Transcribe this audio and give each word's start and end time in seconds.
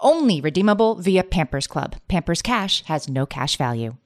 Only 0.00 0.40
redeemable 0.40 0.94
via 0.94 1.24
Pampers 1.24 1.66
Club. 1.66 1.96
Pampers 2.06 2.40
Cash 2.40 2.84
has 2.84 3.08
no 3.08 3.26
cash 3.26 3.56
value. 3.56 3.96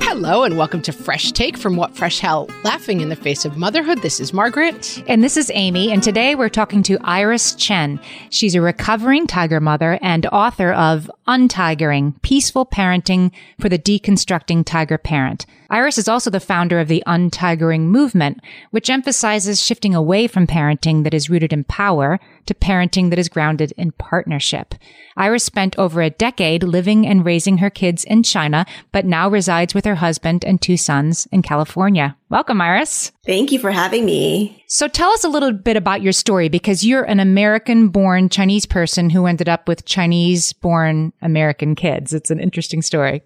Hello 0.00 0.42
and 0.42 0.58
welcome 0.58 0.82
to 0.82 0.92
Fresh 0.92 1.30
Take 1.32 1.56
from 1.56 1.76
What 1.76 1.96
Fresh 1.96 2.18
Hell, 2.18 2.48
laughing 2.64 3.00
in 3.00 3.08
the 3.08 3.16
face 3.16 3.44
of 3.44 3.56
motherhood. 3.56 4.02
This 4.02 4.18
is 4.18 4.32
Margaret. 4.32 5.02
And 5.06 5.22
this 5.22 5.36
is 5.36 5.50
Amy. 5.54 5.92
And 5.92 6.02
today 6.02 6.34
we're 6.34 6.48
talking 6.48 6.82
to 6.84 6.98
Iris 7.02 7.54
Chen. 7.54 8.00
She's 8.30 8.56
a 8.56 8.60
recovering 8.60 9.28
tiger 9.28 9.60
mother 9.60 9.96
and 10.02 10.26
author 10.26 10.72
of 10.72 11.08
Untigering 11.28 12.20
Peaceful 12.22 12.66
Parenting 12.66 13.30
for 13.60 13.68
the 13.68 13.78
Deconstructing 13.78 14.64
Tiger 14.64 14.98
Parent. 14.98 15.46
Iris 15.70 15.98
is 15.98 16.08
also 16.08 16.30
the 16.30 16.40
founder 16.40 16.80
of 16.80 16.88
the 16.88 17.02
Untigering 17.06 17.82
movement, 17.82 18.40
which 18.72 18.90
emphasizes 18.90 19.64
shifting 19.64 19.94
away 19.94 20.26
from 20.26 20.46
parenting 20.46 21.04
that 21.04 21.14
is 21.14 21.30
rooted 21.30 21.52
in 21.52 21.64
power 21.64 22.20
to 22.46 22.54
parenting 22.54 23.10
that 23.10 23.18
is 23.18 23.28
grounded 23.28 23.72
in 23.76 23.92
partnership. 23.92 24.74
Iris 25.16 25.44
spent 25.44 25.78
over 25.78 26.02
a 26.02 26.10
decade 26.10 26.62
living 26.62 27.06
and 27.06 27.24
raising 27.24 27.58
her 27.58 27.70
kids 27.70 28.04
in 28.04 28.22
China, 28.22 28.66
but 28.90 29.04
now 29.04 29.28
resides 29.28 29.74
with 29.74 29.84
her 29.84 29.96
husband 29.96 30.44
and 30.44 30.60
two 30.60 30.76
sons 30.76 31.26
in 31.30 31.42
California. 31.42 32.16
Welcome, 32.32 32.62
Iris. 32.62 33.12
Thank 33.26 33.52
you 33.52 33.58
for 33.58 33.70
having 33.70 34.06
me. 34.06 34.64
So 34.66 34.88
tell 34.88 35.10
us 35.10 35.22
a 35.22 35.28
little 35.28 35.52
bit 35.52 35.76
about 35.76 36.00
your 36.00 36.14
story 36.14 36.48
because 36.48 36.82
you're 36.82 37.02
an 37.02 37.20
American 37.20 37.88
born 37.88 38.30
Chinese 38.30 38.64
person 38.64 39.10
who 39.10 39.26
ended 39.26 39.50
up 39.50 39.68
with 39.68 39.84
Chinese 39.84 40.54
born 40.54 41.12
American 41.20 41.74
kids. 41.74 42.14
It's 42.14 42.30
an 42.30 42.40
interesting 42.40 42.80
story. 42.80 43.22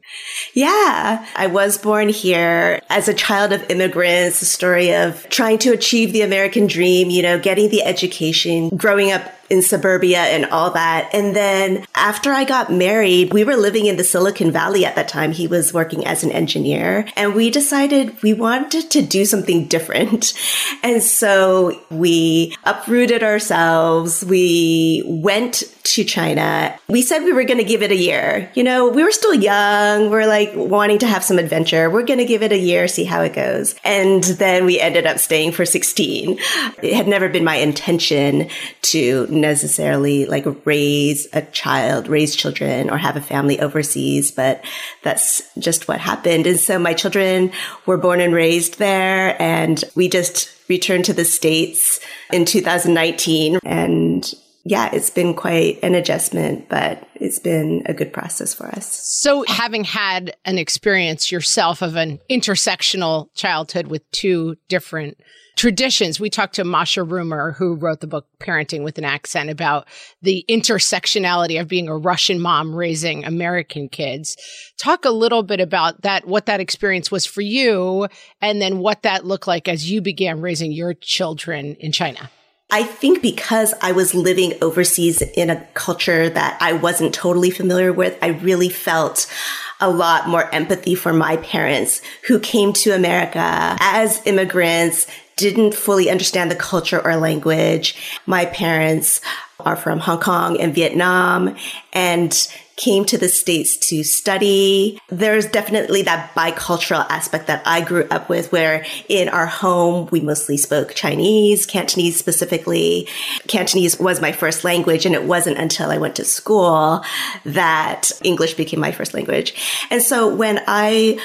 Yeah. 0.55 1.25
I 1.37 1.47
was 1.47 1.79
born 1.79 2.09
here 2.09 2.83
as 2.91 3.07
a 3.07 3.15
child 3.15 3.53
of 3.53 3.65
immigrants, 3.71 4.41
the 4.41 4.47
story 4.47 4.93
of 4.93 5.25
trying 5.29 5.59
to 5.59 5.71
achieve 5.71 6.13
the 6.13 6.23
American 6.23 6.67
dream, 6.67 7.09
you 7.09 7.23
know, 7.23 7.39
getting 7.39 7.71
the 7.71 7.85
education, 7.85 8.71
growing 8.71 9.13
up 9.13 9.23
in 9.51 9.63
suburbia 9.63 10.19
and 10.19 10.47
all 10.47 10.71
that. 10.71 11.11
And 11.13 11.35
then 11.35 11.87
after 11.95 12.33
I 12.33 12.45
got 12.45 12.73
married, 12.73 13.33
we 13.33 13.45
were 13.45 13.57
living 13.57 13.87
in 13.87 13.97
the 13.97 14.05
Silicon 14.05 14.51
Valley 14.51 14.85
at 14.85 14.97
that 14.97 15.09
time. 15.09 15.33
He 15.33 15.47
was 15.47 15.75
working 15.75 16.07
as 16.07 16.25
an 16.25 16.33
engineer 16.33 17.07
and 17.17 17.35
we 17.35 17.51
decided 17.51 18.23
we 18.23 18.33
wanted 18.33 18.91
to 18.91 19.03
do 19.03 19.25
something 19.25 19.67
different. 19.67 20.35
And 20.83 21.03
so 21.03 21.81
we 21.91 22.55
uprooted 22.65 23.23
ourselves. 23.23 24.25
We 24.25 25.03
went 25.05 25.65
to 25.87 26.05
China. 26.05 26.77
We 26.89 27.01
said 27.01 27.23
we 27.23 27.33
were 27.33 27.45
going 27.45 27.59
to 27.59 27.65
give 27.65 27.83
it 27.83 27.91
a 27.91 27.97
year. 27.97 28.51
You 28.55 28.65
know, 28.65 28.89
we 28.89 29.03
were 29.03 29.13
still 29.13 29.35
young. 29.35 30.11
We're 30.11 30.27
like 30.27 30.51
wanting 30.55 30.99
to 30.99 31.07
have 31.07 31.25
some 31.25 31.39
adventure. 31.39 31.89
We're 31.89 32.05
going 32.05 32.19
to 32.19 32.25
give 32.25 32.43
it 32.43 32.53
a 32.53 32.59
year, 32.59 32.89
see 32.89 33.05
how 33.05 33.23
it 33.23 33.35
goes. 33.35 33.75
And 33.85 34.23
then 34.25 34.65
we 34.65 34.81
ended 34.81 35.07
up 35.07 35.19
staying 35.19 35.53
for 35.53 35.65
16. 35.65 36.39
It 36.83 36.95
had 36.95 37.07
never 37.09 37.29
been 37.29 37.45
my 37.45 37.57
intention 37.57 38.49
to 38.83 39.27
necessarily 39.41 40.27
like 40.27 40.47
raise 40.65 41.27
a 41.33 41.43
child, 41.43 42.09
raise 42.09 42.35
children 42.35 42.91
or 42.91 42.99
have 42.99 43.17
a 43.17 43.21
family 43.21 43.61
overseas, 43.61 44.31
but 44.31 44.65
that's 45.03 45.43
just 45.59 45.89
what 45.89 46.01
happened. 46.01 46.47
And 46.47 46.59
so 46.59 46.79
my 46.79 46.95
children 46.95 47.53
were 47.87 47.99
born 47.99 48.21
and 48.21 48.35
raised 48.35 48.79
there 48.79 49.41
and 49.41 49.83
we 49.95 50.09
just 50.09 50.51
returned 50.69 51.05
to 51.07 51.13
the 51.13 51.25
States 51.25 52.01
in 52.33 52.45
2019 52.45 53.59
and 53.65 54.35
yeah, 54.69 54.91
it's 54.93 55.11
been 55.11 55.33
quite 55.33 55.79
an 55.85 55.95
adjustment, 55.95 56.69
but 56.69 57.07
it's 57.15 57.39
been 57.39 57.85
a 57.87 57.95
good 57.95 58.13
process 58.13 58.53
for 58.53 58.67
us. 58.67 58.89
So, 58.89 59.45
having 59.47 59.85
had 59.85 60.35
an 60.45 60.59
experience 60.59 61.31
yourself 61.31 61.83
of 61.83 61.95
an 61.95 62.19
intersectional 62.29 63.29
childhood 63.35 63.87
with 63.87 64.11
two 64.11 64.57
different 64.69 65.19
traditions. 65.57 66.21
We 66.21 66.31
talked 66.31 66.55
to 66.57 66.65
Masha 66.65 67.03
Rumer, 67.03 67.53
who 67.53 67.75
wrote 67.75 68.01
the 68.01 68.07
book 68.07 68.27
Parenting 68.39 68.85
with 68.85 68.99
an 68.99 69.05
Accent 69.05 69.51
about 69.51 69.89
the 70.23 70.45
intersectionality 70.49 71.61
of 71.61 71.67
being 71.67 71.89
a 71.89 71.97
Russian 71.97 72.41
mom 72.41 72.75
raising 72.75 73.25
American 73.25 73.89
kids. 73.89 74.37
Talk 74.79 75.05
a 75.05 75.11
little 75.11 75.43
bit 75.43 75.61
about 75.61 76.03
that, 76.03 76.27
what 76.27 76.47
that 76.47 76.61
experience 76.61 77.11
was 77.11 77.27
for 77.27 77.41
you, 77.41 78.07
and 78.41 78.61
then 78.61 78.79
what 78.79 79.03
that 79.03 79.25
looked 79.25 79.47
like 79.47 79.67
as 79.67 79.91
you 79.91 80.01
began 80.01 80.41
raising 80.41 80.73
your 80.73 80.95
children 80.95 81.75
in 81.81 81.91
China. 81.91 82.31
I 82.71 82.83
think 82.83 83.23
because 83.23 83.75
I 83.81 83.93
was 83.93 84.13
living 84.15 84.55
overseas 84.61 85.23
in 85.23 85.51
a 85.51 85.65
culture 85.75 86.29
that 86.29 86.59
I 86.61 86.73
wasn't 86.73 87.15
totally 87.15 87.51
familiar 87.51 87.93
with, 87.93 88.19
I 88.21 88.29
really 88.29 88.69
felt 88.69 89.33
a 89.81 89.89
lot 89.89 90.29
more 90.29 90.53
empathy 90.53 90.95
for 90.95 91.13
my 91.13 91.37
parents 91.39 92.03
who 92.27 92.41
came 92.41 92.73
to 92.73 92.91
America 92.91 93.77
as 93.81 94.21
immigrants, 94.27 95.07
didn't 95.37 95.75
fully 95.75 96.11
understand 96.11 96.51
the 96.51 96.57
culture 96.57 97.01
or 97.01 97.17
language. 97.17 97.95
My 98.27 98.47
parents 98.47 99.21
are 99.61 99.77
from 99.77 100.01
Hong 100.01 100.21
Kong 100.21 100.61
and 100.61 100.75
Vietnam 100.75 101.57
and 101.93 102.49
came 102.77 103.07
to 103.07 103.17
the 103.17 103.29
States 103.29 103.77
to 103.89 104.05
study. 104.05 105.01
There's 105.09 105.47
definitely 105.47 106.03
that 106.03 106.35
bicultural 106.35 107.07
aspect 107.09 107.47
that 107.47 107.63
I 107.67 107.81
grew 107.81 108.07
up 108.11 108.29
with 108.29 108.53
where 108.53 108.85
in 109.09 109.31
our 109.31 109.47
home, 109.47 110.09
we 110.11 110.21
mostly 110.21 110.59
spoke 110.59 110.95
Chinese, 110.95 111.65
Cantonese 111.65 112.17
specifically. 112.17 113.09
Cantonese 113.49 113.99
was 113.99 114.21
my 114.21 114.33
first 114.33 114.63
language 114.63 115.07
and 115.07 115.15
it 115.15 115.25
wasn't 115.25 115.59
until 115.59 115.91
I 115.91 115.97
went 115.97 116.17
to 116.17 116.25
school 116.25 117.03
that 117.45 118.11
English 118.23 118.55
became 118.55 118.81
my 118.81 118.93
first 118.93 119.15
language. 119.15 119.55
And 119.91 120.03
so 120.03 120.35
when 120.35 120.63
I 120.67 121.19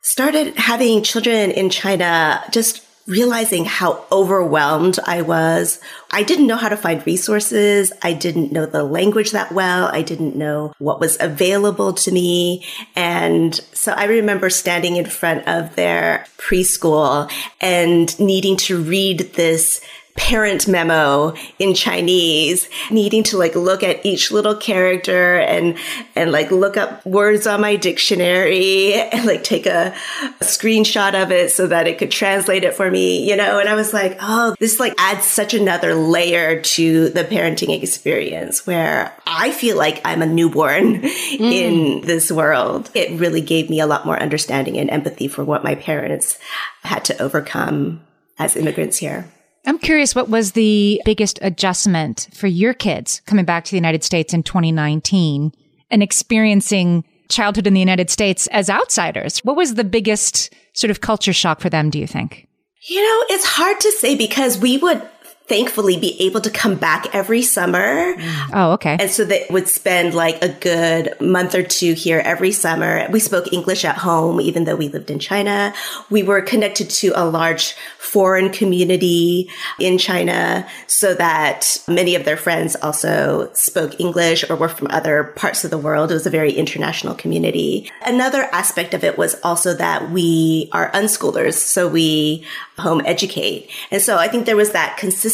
started 0.00 0.56
having 0.56 1.02
children 1.02 1.50
in 1.50 1.68
China, 1.68 2.42
just 2.50 2.83
realizing 3.06 3.64
how 3.64 4.04
overwhelmed 4.10 4.98
I 5.06 5.22
was. 5.22 5.78
I 6.10 6.22
didn't 6.22 6.46
know 6.46 6.56
how 6.56 6.68
to 6.68 6.76
find 6.76 7.06
resources. 7.06 7.92
I 8.02 8.12
didn't 8.14 8.52
know 8.52 8.66
the 8.66 8.84
language 8.84 9.32
that 9.32 9.52
well. 9.52 9.88
I 9.92 10.02
didn't 10.02 10.36
know 10.36 10.72
what 10.78 11.00
was 11.00 11.16
available 11.20 11.92
to 11.92 12.12
me. 12.12 12.64
And 12.96 13.54
so 13.72 13.92
I 13.92 14.04
remember 14.04 14.48
standing 14.48 14.96
in 14.96 15.06
front 15.06 15.46
of 15.46 15.76
their 15.76 16.26
preschool 16.38 17.30
and 17.60 18.18
needing 18.18 18.56
to 18.58 18.82
read 18.82 19.34
this 19.34 19.80
parent 20.16 20.68
memo 20.68 21.34
in 21.58 21.74
Chinese, 21.74 22.68
needing 22.90 23.24
to 23.24 23.36
like 23.36 23.54
look 23.56 23.82
at 23.82 24.04
each 24.06 24.30
little 24.30 24.54
character 24.54 25.38
and, 25.38 25.76
and 26.14 26.30
like 26.30 26.50
look 26.52 26.76
up 26.76 27.04
words 27.04 27.46
on 27.46 27.60
my 27.60 27.74
dictionary 27.74 28.94
and 29.12 29.26
like 29.26 29.42
take 29.42 29.66
a, 29.66 29.94
a, 30.40 30.44
screenshot 30.44 31.20
of 31.20 31.32
it 31.32 31.50
so 31.50 31.66
that 31.66 31.88
it 31.88 31.98
could 31.98 32.12
translate 32.12 32.62
it 32.62 32.74
for 32.74 32.90
me, 32.90 33.28
you 33.28 33.36
know? 33.36 33.58
And 33.58 33.68
I 33.68 33.74
was 33.74 33.92
like, 33.92 34.16
oh, 34.20 34.54
this 34.60 34.78
like 34.78 34.94
adds 34.98 35.26
such 35.26 35.52
another 35.52 35.94
layer 35.94 36.60
to 36.60 37.08
the 37.08 37.24
parenting 37.24 37.76
experience 37.82 38.66
where 38.66 39.12
I 39.26 39.50
feel 39.50 39.76
like 39.76 40.00
I'm 40.04 40.22
a 40.22 40.26
newborn 40.26 41.02
mm. 41.02 41.52
in 41.52 42.00
this 42.02 42.30
world. 42.30 42.88
It 42.94 43.18
really 43.18 43.40
gave 43.40 43.68
me 43.68 43.80
a 43.80 43.86
lot 43.86 44.06
more 44.06 44.20
understanding 44.20 44.78
and 44.78 44.90
empathy 44.90 45.26
for 45.26 45.44
what 45.44 45.64
my 45.64 45.74
parents 45.74 46.38
had 46.84 47.04
to 47.06 47.20
overcome 47.20 48.00
as 48.38 48.56
immigrants 48.56 48.98
here. 48.98 49.28
I'm 49.66 49.78
curious, 49.78 50.14
what 50.14 50.28
was 50.28 50.52
the 50.52 51.00
biggest 51.04 51.38
adjustment 51.40 52.28
for 52.34 52.46
your 52.46 52.74
kids 52.74 53.22
coming 53.26 53.44
back 53.44 53.64
to 53.64 53.70
the 53.70 53.76
United 53.76 54.04
States 54.04 54.34
in 54.34 54.42
2019 54.42 55.52
and 55.90 56.02
experiencing 56.02 57.04
childhood 57.30 57.66
in 57.66 57.72
the 57.74 57.80
United 57.80 58.10
States 58.10 58.46
as 58.48 58.68
outsiders? 58.68 59.38
What 59.38 59.56
was 59.56 59.74
the 59.74 59.84
biggest 59.84 60.52
sort 60.74 60.90
of 60.90 61.00
culture 61.00 61.32
shock 61.32 61.60
for 61.60 61.70
them, 61.70 61.88
do 61.88 61.98
you 61.98 62.06
think? 62.06 62.46
You 62.86 63.00
know, 63.00 63.24
it's 63.34 63.46
hard 63.46 63.80
to 63.80 63.92
say 63.92 64.14
because 64.14 64.58
we 64.58 64.76
would 64.76 65.00
thankfully 65.46 65.98
be 65.98 66.20
able 66.22 66.40
to 66.40 66.50
come 66.50 66.74
back 66.74 67.14
every 67.14 67.42
summer. 67.42 68.14
Oh, 68.54 68.72
okay. 68.72 68.96
And 68.98 69.10
so 69.10 69.24
they 69.24 69.46
would 69.50 69.68
spend 69.68 70.14
like 70.14 70.42
a 70.42 70.48
good 70.48 71.20
month 71.20 71.54
or 71.54 71.62
two 71.62 71.92
here 71.92 72.20
every 72.24 72.50
summer. 72.50 73.06
We 73.10 73.20
spoke 73.20 73.52
English 73.52 73.84
at 73.84 73.98
home, 73.98 74.40
even 74.40 74.64
though 74.64 74.76
we 74.76 74.88
lived 74.88 75.10
in 75.10 75.18
China. 75.18 75.74
We 76.08 76.22
were 76.22 76.40
connected 76.40 76.88
to 76.90 77.12
a 77.14 77.26
large 77.26 77.74
foreign 77.98 78.50
community 78.50 79.50
in 79.78 79.98
China 79.98 80.66
so 80.86 81.14
that 81.14 81.78
many 81.88 82.14
of 82.14 82.24
their 82.24 82.36
friends 82.36 82.74
also 82.76 83.50
spoke 83.52 84.00
English 84.00 84.48
or 84.48 84.56
were 84.56 84.68
from 84.68 84.86
other 84.90 85.24
parts 85.36 85.64
of 85.64 85.70
the 85.70 85.78
world. 85.78 86.10
It 86.10 86.14
was 86.14 86.26
a 86.26 86.30
very 86.30 86.52
international 86.52 87.14
community. 87.14 87.90
Another 88.06 88.48
aspect 88.52 88.94
of 88.94 89.04
it 89.04 89.18
was 89.18 89.36
also 89.42 89.74
that 89.74 90.10
we 90.10 90.70
are 90.72 90.90
unschoolers. 90.92 91.54
So 91.54 91.86
we 91.86 92.46
home 92.78 93.02
educate. 93.04 93.70
And 93.90 94.00
so 94.00 94.16
I 94.16 94.28
think 94.28 94.46
there 94.46 94.56
was 94.56 94.72
that 94.72 94.96
consistency 94.96 95.33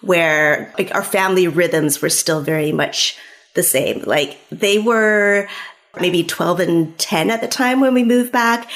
where 0.00 0.72
like 0.78 0.94
our 0.94 1.04
family 1.04 1.48
rhythms 1.48 2.00
were 2.00 2.10
still 2.10 2.42
very 2.42 2.72
much 2.72 3.16
the 3.54 3.62
same. 3.62 4.02
Like 4.02 4.38
they 4.50 4.78
were 4.78 5.48
maybe 6.00 6.24
12 6.24 6.60
and 6.60 6.98
10 6.98 7.30
at 7.30 7.40
the 7.40 7.48
time 7.48 7.80
when 7.80 7.94
we 7.94 8.04
moved 8.04 8.32
back, 8.32 8.68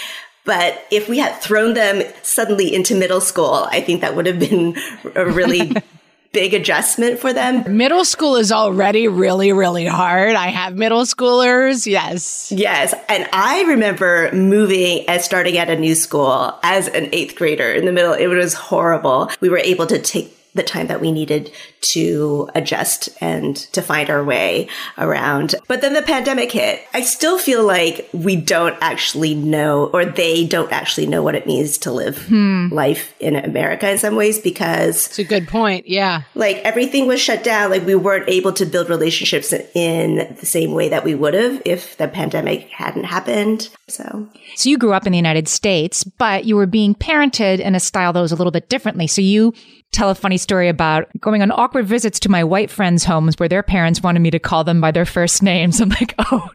but 0.45 0.83
if 0.91 1.09
we 1.09 1.19
had 1.19 1.41
thrown 1.43 1.75
them 1.75 2.03
suddenly 2.23 2.75
into 2.75 2.95
middle 2.95 3.21
school, 3.21 3.69
I 3.71 3.81
think 3.83 4.01
that 4.01 4.17
would 4.17 4.27
have 4.27 4.39
been 4.39 4.77
a 5.15 5.27
really 5.27 5.73
big 6.33 6.55
adjustment 6.55 7.19
for 7.19 7.33
them. 7.33 7.77
Middle 7.77 8.05
school 8.05 8.37
is 8.37 8.53
already 8.53 9.09
really, 9.09 9.53
really 9.53 9.87
hard. 9.87 10.35
I 10.35 10.49
have 10.49 10.77
middle 10.77 11.03
schoolers. 11.03 11.87
Yes. 11.87 12.53
Yes. 12.53 12.95
And 13.09 13.29
I 13.33 13.63
remember 13.63 14.31
moving 14.33 15.05
and 15.09 15.23
starting 15.23 15.57
at 15.59 15.71
a 15.71 15.77
new 15.77 15.95
school 15.95 16.59
as 16.63 16.89
an 16.89 17.09
eighth 17.13 17.37
grader 17.37 17.73
in 17.73 17.87
the 17.87 17.93
middle. 17.93 18.13
It 18.13 18.27
was 18.29 18.55
horrible. 18.55 19.31
We 19.41 19.49
were 19.49 19.59
able 19.59 19.87
to 19.87 19.99
take 20.01 20.38
the 20.59 20.63
time 20.63 20.89
that 20.89 21.01
we 21.01 21.11
needed 21.11 21.51
to 21.81 22.51
adjust 22.55 23.09
and 23.21 23.57
to 23.57 23.81
find 23.81 24.11
our 24.11 24.23
way 24.23 24.69
around. 24.99 25.55
But 25.69 25.81
then 25.81 25.95
the 25.95 26.03
pandemic 26.03 26.53
hit. 26.53 26.83
I 26.93 27.01
still 27.01 27.39
feel 27.39 27.65
like 27.65 28.09
we 28.13 28.37
don't 28.37 28.77
actually 28.81 29.35
know, 29.35 29.87
or 29.87 30.05
they 30.05 30.47
don't 30.47 30.73
actually 30.73 31.07
know 31.07 31.23
what 31.23 31.35
it 31.35 31.47
means 31.47 31.79
to 31.79 31.93
live 31.93 32.27
hmm. 32.27 32.69
life 32.71 33.15
in 33.21 33.37
America 33.37 33.89
in 33.91 33.99
some 33.99 34.17
ways 34.17 34.39
because 34.39 35.07
it's 35.07 35.19
a 35.19 35.25
good 35.25 35.49
point. 35.49 35.89
Yeah. 35.89 36.23
Like 36.35 36.57
everything 36.59 37.07
was 37.07 37.21
shut 37.21 37.45
down. 37.45 37.71
Like 37.71 37.87
we 37.87 37.95
weren't 37.95 38.29
able 38.29 38.53
to 38.55 38.67
build 38.67 38.91
relationships 38.91 39.53
in 39.53 40.37
the 40.39 40.47
same 40.47 40.73
way 40.73 40.89
that 40.89 41.05
we 41.05 41.15
would 41.15 41.35
have 41.35 41.63
if 41.65 41.97
the 41.97 42.09
pandemic 42.09 42.69
hadn't 42.71 43.05
happened. 43.05 43.71
So, 43.87 44.29
so 44.57 44.69
you 44.69 44.77
grew 44.77 44.93
up 44.93 45.07
in 45.07 45.13
the 45.13 45.19
United 45.19 45.49
States, 45.49 46.05
but 46.05 46.45
you 46.45 46.57
were 46.57 46.67
being 46.67 46.95
parented 46.95 47.61
in 47.61 47.75
a 47.75 47.81
style 47.81 48.13
that 48.13 48.21
was 48.21 48.33
a 48.33 48.37
little 48.37 48.51
bit 48.51 48.69
differently. 48.69 49.07
So 49.07 49.23
you 49.23 49.55
tell 49.93 50.11
a 50.11 50.15
funny 50.15 50.37
story 50.37 50.69
about 50.69 51.09
going 51.21 51.43
on 51.43 51.51
awkward 51.51 51.87
visits 51.87 52.21
to 52.21 52.29
my 52.29 52.45
white 52.45 52.71
friends' 52.71 53.05
homes 53.05 53.37
where 53.39 53.49
their 53.49 53.63
parents 53.63 54.03
wanted 54.03 54.21
me 54.21 54.31
to 54.31 54.39
call 54.39 54.65
them 54.65 54.81
by 54.81 54.91
their 54.91 55.07
first 55.07 55.43
names. 55.43 55.81
I'm 55.81 55.89
like, 55.89 56.15
oh, 56.19 56.49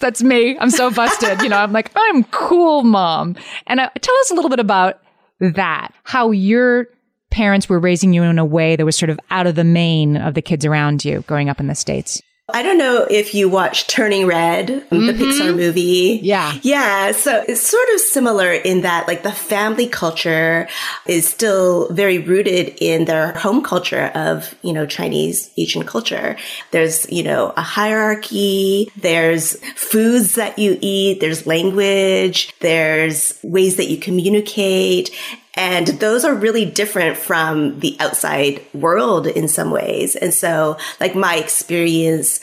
that's 0.00 0.22
me. 0.22 0.58
I'm 0.58 0.70
so 0.70 0.90
busted. 0.90 1.42
you 1.42 1.48
know, 1.48 1.58
I'm 1.58 1.72
like, 1.72 1.90
I'm 1.94 2.24
cool, 2.24 2.82
mom. 2.82 3.36
And 3.66 3.80
uh, 3.80 3.90
tell 4.00 4.16
us 4.18 4.30
a 4.30 4.34
little 4.34 4.50
bit 4.50 4.60
about 4.60 5.00
that, 5.40 5.92
how 6.04 6.30
your 6.30 6.86
parents 7.30 7.68
were 7.68 7.78
raising 7.78 8.12
you 8.12 8.22
in 8.22 8.38
a 8.38 8.44
way 8.44 8.76
that 8.76 8.84
was 8.84 8.96
sort 8.96 9.10
of 9.10 9.18
out 9.30 9.46
of 9.46 9.54
the 9.54 9.64
main 9.64 10.16
of 10.16 10.34
the 10.34 10.42
kids 10.42 10.64
around 10.66 11.04
you 11.04 11.22
growing 11.22 11.48
up 11.48 11.60
in 11.60 11.68
the 11.68 11.74
States. 11.74 12.20
I 12.52 12.62
don't 12.62 12.78
know 12.78 13.06
if 13.10 13.34
you 13.34 13.48
watch 13.48 13.86
Turning 13.86 14.26
Red, 14.26 14.68
mm-hmm. 14.68 15.06
the 15.06 15.12
Pixar 15.12 15.54
movie. 15.54 16.20
Yeah. 16.22 16.58
Yeah. 16.62 17.12
So 17.12 17.44
it's 17.46 17.60
sort 17.60 17.88
of 17.94 18.00
similar 18.00 18.52
in 18.52 18.82
that 18.82 19.06
like 19.06 19.22
the 19.22 19.32
family 19.32 19.88
culture 19.88 20.68
is 21.06 21.28
still 21.28 21.92
very 21.92 22.18
rooted 22.18 22.76
in 22.80 23.04
their 23.04 23.32
home 23.34 23.62
culture 23.62 24.10
of, 24.14 24.54
you 24.62 24.72
know, 24.72 24.86
Chinese 24.86 25.50
Asian 25.56 25.84
culture. 25.84 26.36
There's, 26.70 27.10
you 27.10 27.22
know, 27.22 27.52
a 27.56 27.62
hierarchy. 27.62 28.90
There's 28.96 29.56
foods 29.74 30.34
that 30.34 30.58
you 30.58 30.78
eat. 30.80 31.20
There's 31.20 31.46
language. 31.46 32.54
There's 32.60 33.38
ways 33.42 33.76
that 33.76 33.88
you 33.88 33.98
communicate. 33.98 35.10
And 35.54 35.86
those 35.86 36.24
are 36.24 36.34
really 36.34 36.64
different 36.64 37.16
from 37.16 37.80
the 37.80 37.96
outside 38.00 38.64
world 38.72 39.26
in 39.26 39.48
some 39.48 39.70
ways. 39.70 40.16
And 40.16 40.32
so 40.32 40.76
like 41.00 41.14
my 41.14 41.36
experience 41.36 42.40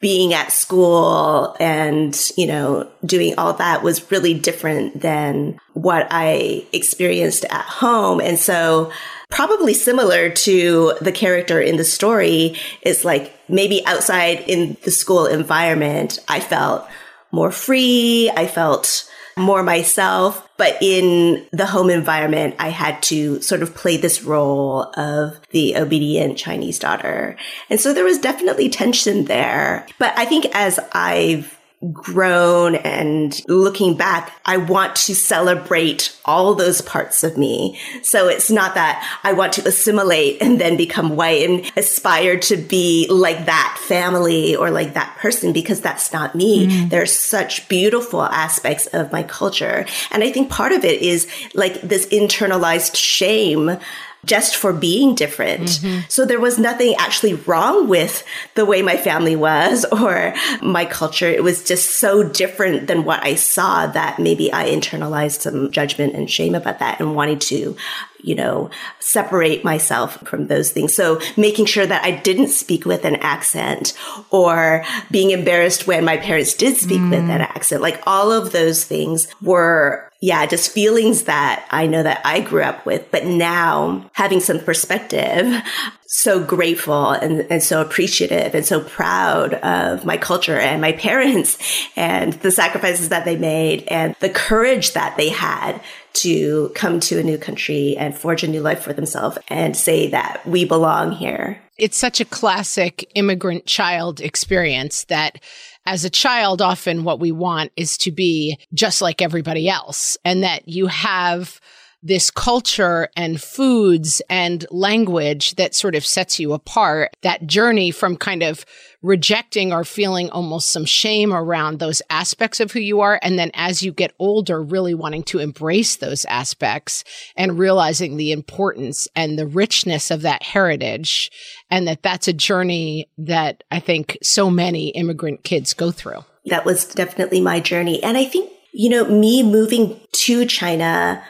being 0.00 0.34
at 0.34 0.52
school 0.52 1.56
and, 1.58 2.30
you 2.36 2.46
know, 2.46 2.88
doing 3.04 3.34
all 3.38 3.54
that 3.54 3.82
was 3.82 4.10
really 4.10 4.34
different 4.34 5.00
than 5.00 5.58
what 5.72 6.06
I 6.10 6.66
experienced 6.72 7.44
at 7.46 7.64
home. 7.64 8.20
And 8.20 8.38
so 8.38 8.92
probably 9.30 9.74
similar 9.74 10.30
to 10.30 10.92
the 11.00 11.12
character 11.12 11.60
in 11.60 11.76
the 11.76 11.84
story 11.84 12.56
is 12.82 13.04
like 13.04 13.32
maybe 13.48 13.84
outside 13.86 14.44
in 14.46 14.76
the 14.84 14.90
school 14.90 15.26
environment, 15.26 16.20
I 16.28 16.40
felt 16.40 16.86
more 17.32 17.50
free. 17.50 18.30
I 18.36 18.46
felt 18.46 19.10
more 19.36 19.62
myself. 19.62 20.48
But 20.56 20.78
in 20.80 21.46
the 21.52 21.66
home 21.66 21.90
environment, 21.90 22.56
I 22.58 22.70
had 22.70 23.02
to 23.04 23.40
sort 23.42 23.62
of 23.62 23.74
play 23.74 23.96
this 23.96 24.22
role 24.22 24.84
of 24.96 25.38
the 25.50 25.76
obedient 25.76 26.38
Chinese 26.38 26.78
daughter. 26.78 27.36
And 27.68 27.78
so 27.78 27.92
there 27.92 28.04
was 28.04 28.18
definitely 28.18 28.68
tension 28.68 29.26
there. 29.26 29.86
But 29.98 30.16
I 30.16 30.24
think 30.24 30.46
as 30.54 30.78
I've 30.92 31.55
grown 31.92 32.74
and 32.74 33.42
looking 33.48 33.96
back, 33.96 34.32
I 34.46 34.56
want 34.56 34.96
to 34.96 35.14
celebrate 35.14 36.16
all 36.24 36.54
those 36.54 36.80
parts 36.80 37.22
of 37.22 37.36
me. 37.36 37.78
So 38.02 38.28
it's 38.28 38.50
not 38.50 38.74
that 38.74 39.18
I 39.22 39.34
want 39.34 39.52
to 39.54 39.68
assimilate 39.68 40.40
and 40.40 40.58
then 40.60 40.76
become 40.76 41.16
white 41.16 41.48
and 41.48 41.70
aspire 41.76 42.38
to 42.40 42.56
be 42.56 43.06
like 43.10 43.46
that 43.46 43.78
family 43.86 44.56
or 44.56 44.70
like 44.70 44.94
that 44.94 45.16
person 45.18 45.52
because 45.52 45.80
that's 45.80 46.12
not 46.12 46.34
me. 46.34 46.66
Mm. 46.66 46.90
There's 46.90 47.12
such 47.12 47.68
beautiful 47.68 48.22
aspects 48.22 48.86
of 48.88 49.12
my 49.12 49.22
culture. 49.22 49.84
And 50.10 50.24
I 50.24 50.32
think 50.32 50.50
part 50.50 50.72
of 50.72 50.84
it 50.84 51.02
is 51.02 51.28
like 51.54 51.80
this 51.82 52.06
internalized 52.06 52.96
shame 52.96 53.78
just 54.26 54.56
for 54.56 54.72
being 54.72 55.14
different. 55.14 55.68
Mm-hmm. 55.68 56.00
So 56.08 56.24
there 56.24 56.40
was 56.40 56.58
nothing 56.58 56.94
actually 56.98 57.34
wrong 57.34 57.88
with 57.88 58.24
the 58.54 58.64
way 58.64 58.82
my 58.82 58.96
family 58.96 59.36
was 59.36 59.84
or 59.92 60.34
my 60.60 60.84
culture. 60.84 61.28
It 61.28 61.42
was 61.42 61.64
just 61.64 61.96
so 61.96 62.22
different 62.22 62.86
than 62.88 63.04
what 63.04 63.22
I 63.22 63.36
saw 63.36 63.86
that 63.86 64.18
maybe 64.18 64.52
I 64.52 64.68
internalized 64.68 65.40
some 65.42 65.70
judgment 65.70 66.14
and 66.14 66.30
shame 66.30 66.54
about 66.54 66.80
that 66.80 67.00
and 67.00 67.14
wanted 67.14 67.40
to 67.42 67.76
you 68.22 68.34
know, 68.34 68.70
separate 68.98 69.62
myself 69.62 70.18
from 70.26 70.48
those 70.48 70.72
things. 70.72 70.92
So 70.94 71.20
making 71.36 71.66
sure 71.66 71.86
that 71.86 72.04
I 72.04 72.10
didn't 72.10 72.48
speak 72.48 72.84
with 72.84 73.04
an 73.04 73.16
accent 73.16 73.96
or 74.30 74.84
being 75.12 75.30
embarrassed 75.30 75.86
when 75.86 76.04
my 76.04 76.16
parents 76.16 76.54
did 76.54 76.76
speak 76.76 77.00
mm. 77.00 77.10
with 77.10 77.20
an 77.20 77.40
accent, 77.40 77.82
like 77.82 78.02
all 78.04 78.32
of 78.32 78.50
those 78.50 78.84
things 78.84 79.28
were 79.40 80.05
yeah, 80.26 80.44
just 80.44 80.72
feelings 80.72 81.22
that 81.22 81.64
I 81.70 81.86
know 81.86 82.02
that 82.02 82.20
I 82.24 82.40
grew 82.40 82.62
up 82.62 82.84
with. 82.84 83.08
But 83.12 83.26
now 83.26 84.10
having 84.12 84.40
some 84.40 84.58
perspective, 84.58 85.62
so 86.08 86.42
grateful 86.42 87.10
and, 87.10 87.46
and 87.48 87.62
so 87.62 87.80
appreciative 87.80 88.52
and 88.52 88.66
so 88.66 88.80
proud 88.80 89.54
of 89.54 90.04
my 90.04 90.16
culture 90.16 90.58
and 90.58 90.80
my 90.80 90.90
parents 90.90 91.56
and 91.94 92.32
the 92.32 92.50
sacrifices 92.50 93.10
that 93.10 93.24
they 93.24 93.36
made 93.36 93.84
and 93.84 94.16
the 94.18 94.28
courage 94.28 94.94
that 94.94 95.16
they 95.16 95.28
had 95.28 95.80
to 96.14 96.72
come 96.74 96.98
to 96.98 97.20
a 97.20 97.22
new 97.22 97.38
country 97.38 97.96
and 97.96 98.18
forge 98.18 98.42
a 98.42 98.48
new 98.48 98.60
life 98.60 98.82
for 98.82 98.92
themselves 98.92 99.38
and 99.46 99.76
say 99.76 100.08
that 100.08 100.44
we 100.44 100.64
belong 100.64 101.12
here. 101.12 101.62
It's 101.78 101.98
such 101.98 102.20
a 102.20 102.24
classic 102.24 103.08
immigrant 103.14 103.66
child 103.66 104.20
experience 104.20 105.04
that 105.04 105.38
as 105.86 106.04
a 106.04 106.10
child, 106.10 106.60
often 106.60 107.04
what 107.04 107.20
we 107.20 107.32
want 107.32 107.72
is 107.76 107.96
to 107.98 108.10
be 108.10 108.58
just 108.74 109.00
like 109.00 109.22
everybody 109.22 109.68
else 109.68 110.18
and 110.24 110.42
that 110.42 110.68
you 110.68 110.88
have 110.88 111.60
this 112.06 112.30
culture 112.30 113.08
and 113.16 113.42
foods 113.42 114.22
and 114.30 114.64
language 114.70 115.56
that 115.56 115.74
sort 115.74 115.96
of 115.96 116.06
sets 116.06 116.38
you 116.38 116.52
apart. 116.52 117.16
That 117.22 117.46
journey 117.46 117.90
from 117.90 118.16
kind 118.16 118.44
of 118.44 118.64
rejecting 119.02 119.72
or 119.72 119.84
feeling 119.84 120.30
almost 120.30 120.70
some 120.70 120.84
shame 120.84 121.32
around 121.32 121.78
those 121.78 122.02
aspects 122.08 122.60
of 122.60 122.72
who 122.72 122.80
you 122.80 123.00
are. 123.00 123.18
And 123.22 123.38
then 123.38 123.50
as 123.54 123.82
you 123.82 123.92
get 123.92 124.14
older, 124.18 124.62
really 124.62 124.94
wanting 124.94 125.24
to 125.24 125.38
embrace 125.38 125.96
those 125.96 126.24
aspects 126.26 127.02
and 127.36 127.58
realizing 127.58 128.16
the 128.16 128.32
importance 128.32 129.08
and 129.16 129.38
the 129.38 129.46
richness 129.46 130.10
of 130.10 130.22
that 130.22 130.42
heritage. 130.42 131.30
And 131.70 131.88
that 131.88 132.02
that's 132.02 132.28
a 132.28 132.32
journey 132.32 133.08
that 133.18 133.64
I 133.70 133.80
think 133.80 134.16
so 134.22 134.48
many 134.48 134.88
immigrant 134.90 135.42
kids 135.42 135.74
go 135.74 135.90
through. 135.90 136.24
That 136.46 136.64
was 136.64 136.84
definitely 136.84 137.40
my 137.40 137.58
journey. 137.58 138.00
And 138.02 138.16
I 138.16 138.24
think, 138.24 138.50
you 138.72 138.88
know, 138.90 139.08
me 139.08 139.42
moving 139.42 140.00
to 140.12 140.46
China 140.46 141.24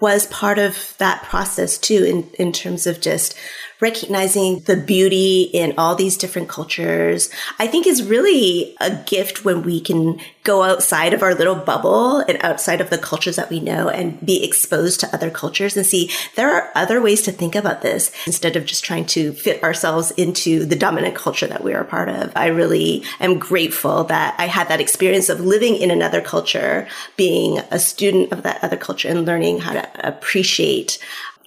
was 0.00 0.26
part 0.26 0.58
of 0.58 0.94
that 0.98 1.22
process 1.24 1.78
too, 1.78 2.04
in, 2.04 2.30
in 2.46 2.52
terms 2.52 2.86
of 2.86 3.00
just 3.00 3.34
recognizing 3.80 4.60
the 4.60 4.76
beauty 4.76 5.42
in 5.42 5.74
all 5.78 5.94
these 5.94 6.16
different 6.16 6.48
cultures. 6.48 7.30
I 7.58 7.66
think 7.66 7.86
is 7.86 8.02
really 8.02 8.76
a 8.80 8.94
gift 9.04 9.44
when 9.44 9.62
we 9.62 9.80
can 9.80 10.20
go 10.42 10.62
outside 10.62 11.12
of 11.12 11.22
our 11.22 11.34
little 11.34 11.54
bubble 11.54 12.20
and 12.20 12.38
outside 12.40 12.80
of 12.80 12.90
the 12.90 12.98
cultures 12.98 13.36
that 13.36 13.50
we 13.50 13.60
know 13.60 13.88
and 13.88 14.24
be 14.24 14.42
exposed 14.42 14.98
to 15.00 15.14
other 15.14 15.30
cultures 15.30 15.76
and 15.76 15.84
see 15.84 16.10
there 16.36 16.50
are 16.50 16.72
other 16.74 17.00
ways 17.00 17.22
to 17.22 17.30
think 17.30 17.54
about 17.54 17.82
this 17.82 18.10
instead 18.26 18.56
of 18.56 18.64
just 18.64 18.82
trying 18.82 19.04
to 19.04 19.32
fit 19.34 19.62
ourselves 19.62 20.10
into 20.12 20.64
the 20.64 20.74
dominant 20.74 21.14
culture 21.14 21.46
that 21.46 21.62
we 21.62 21.74
are 21.74 21.82
a 21.82 21.84
part 21.84 22.08
of. 22.08 22.32
I 22.34 22.46
really 22.46 23.04
am 23.20 23.38
grateful 23.38 24.04
that 24.04 24.34
I 24.38 24.46
had 24.46 24.68
that 24.68 24.80
experience 24.80 25.28
of 25.28 25.40
living 25.40 25.76
in 25.76 25.90
another 25.90 26.20
culture, 26.20 26.88
being 27.16 27.58
a 27.70 27.78
student 27.78 28.32
of 28.32 28.42
that 28.42 28.62
other 28.64 28.76
culture 28.76 29.08
and 29.08 29.26
learning 29.26 29.60
how 29.60 29.74
to 29.74 30.08
appreciate 30.08 30.98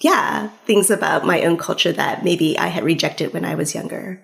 yeah, 0.04 0.50
things 0.66 0.90
about 0.90 1.26
my 1.26 1.44
own 1.44 1.58
culture 1.58 1.92
that 1.92 2.24
maybe 2.24 2.58
I 2.58 2.68
had 2.68 2.84
rejected 2.84 3.34
when 3.34 3.46
I 3.46 3.56
was 3.56 3.76
younger. 3.76 4.22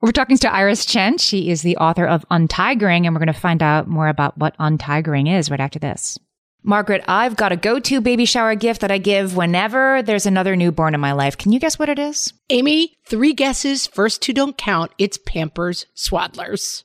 We're 0.00 0.12
talking 0.12 0.38
to 0.38 0.52
Iris 0.52 0.86
Chen. 0.86 1.18
She 1.18 1.50
is 1.50 1.62
the 1.62 1.76
author 1.76 2.06
of 2.06 2.26
Untigering, 2.30 3.04
and 3.04 3.14
we're 3.14 3.20
going 3.20 3.26
to 3.26 3.34
find 3.34 3.62
out 3.62 3.86
more 3.86 4.08
about 4.08 4.38
what 4.38 4.56
untigering 4.58 5.30
is 5.30 5.50
right 5.50 5.60
after 5.60 5.78
this. 5.78 6.18
Margaret, 6.62 7.02
I've 7.06 7.36
got 7.36 7.52
a 7.52 7.56
go 7.56 7.78
to 7.80 8.00
baby 8.00 8.24
shower 8.24 8.54
gift 8.54 8.82
that 8.82 8.90
I 8.90 8.98
give 8.98 9.36
whenever 9.36 10.02
there's 10.02 10.26
another 10.26 10.56
newborn 10.56 10.94
in 10.94 11.00
my 11.00 11.12
life. 11.12 11.38
Can 11.38 11.52
you 11.52 11.60
guess 11.60 11.78
what 11.78 11.88
it 11.88 11.98
is? 11.98 12.32
Amy, 12.50 12.96
three 13.06 13.32
guesses. 13.32 13.86
First 13.86 14.20
two 14.20 14.32
don't 14.32 14.58
count. 14.58 14.92
It's 14.98 15.18
Pampers 15.18 15.86
Swaddlers. 15.96 16.84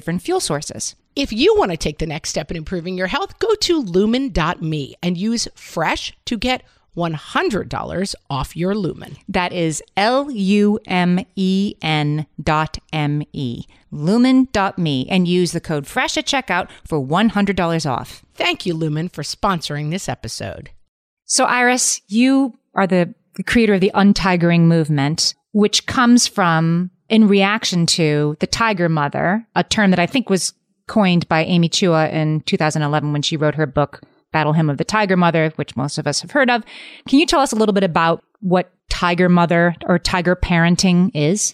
fuel 0.01 0.39
sources. 0.39 0.95
If 1.15 1.33
you 1.33 1.55
want 1.57 1.71
to 1.71 1.77
take 1.77 1.97
the 1.97 2.07
next 2.07 2.29
step 2.29 2.51
in 2.51 2.57
improving 2.57 2.97
your 2.97 3.07
health, 3.07 3.37
go 3.39 3.53
to 3.55 3.81
lumen.me 3.81 4.95
and 5.03 5.17
use 5.17 5.47
fresh 5.55 6.13
to 6.25 6.37
get 6.37 6.63
$100 6.95 8.15
off 8.29 8.55
your 8.55 8.75
lumen. 8.75 9.17
That 9.27 9.53
is 9.53 9.83
L 9.95 10.29
U 10.31 10.79
M 10.87 11.25
E 11.35 11.75
N 11.81 12.25
dot 12.41 12.77
M 12.91 13.23
E. 13.33 13.63
Lumen.me 13.91 15.07
and 15.09 15.27
use 15.27 15.51
the 15.51 15.61
code 15.61 15.85
FRESH 15.85 16.17
at 16.17 16.25
checkout 16.25 16.69
for 16.85 16.99
$100 16.99 17.89
off. 17.89 18.23
Thank 18.35 18.65
you, 18.65 18.73
Lumen, 18.73 19.09
for 19.09 19.21
sponsoring 19.21 19.89
this 19.91 20.07
episode. 20.07 20.71
So, 21.25 21.45
Iris, 21.45 22.01
you 22.07 22.57
are 22.73 22.87
the 22.87 23.13
creator 23.45 23.75
of 23.75 23.81
the 23.81 23.91
untigering 23.93 24.61
movement, 24.61 25.33
which 25.51 25.85
comes 25.85 26.27
from 26.27 26.91
in 27.11 27.27
reaction 27.27 27.85
to 27.85 28.37
the 28.39 28.47
tiger 28.47 28.87
mother, 28.87 29.45
a 29.53 29.63
term 29.65 29.91
that 29.91 29.99
I 29.99 30.07
think 30.07 30.29
was 30.29 30.53
coined 30.87 31.27
by 31.27 31.43
Amy 31.43 31.69
Chua 31.69 32.11
in 32.11 32.39
2011 32.41 33.11
when 33.11 33.21
she 33.21 33.35
wrote 33.37 33.55
her 33.55 33.67
book, 33.67 34.01
Battle 34.31 34.53
Hymn 34.53 34.69
of 34.69 34.77
the 34.77 34.85
Tiger 34.85 35.17
Mother, 35.17 35.51
which 35.57 35.75
most 35.75 35.97
of 35.97 36.07
us 36.07 36.21
have 36.21 36.31
heard 36.31 36.49
of. 36.49 36.63
Can 37.07 37.19
you 37.19 37.25
tell 37.25 37.41
us 37.41 37.51
a 37.51 37.57
little 37.57 37.73
bit 37.73 37.83
about 37.83 38.23
what 38.39 38.71
tiger 38.89 39.27
mother 39.27 39.75
or 39.85 39.99
tiger 39.99 40.37
parenting 40.37 41.11
is? 41.13 41.53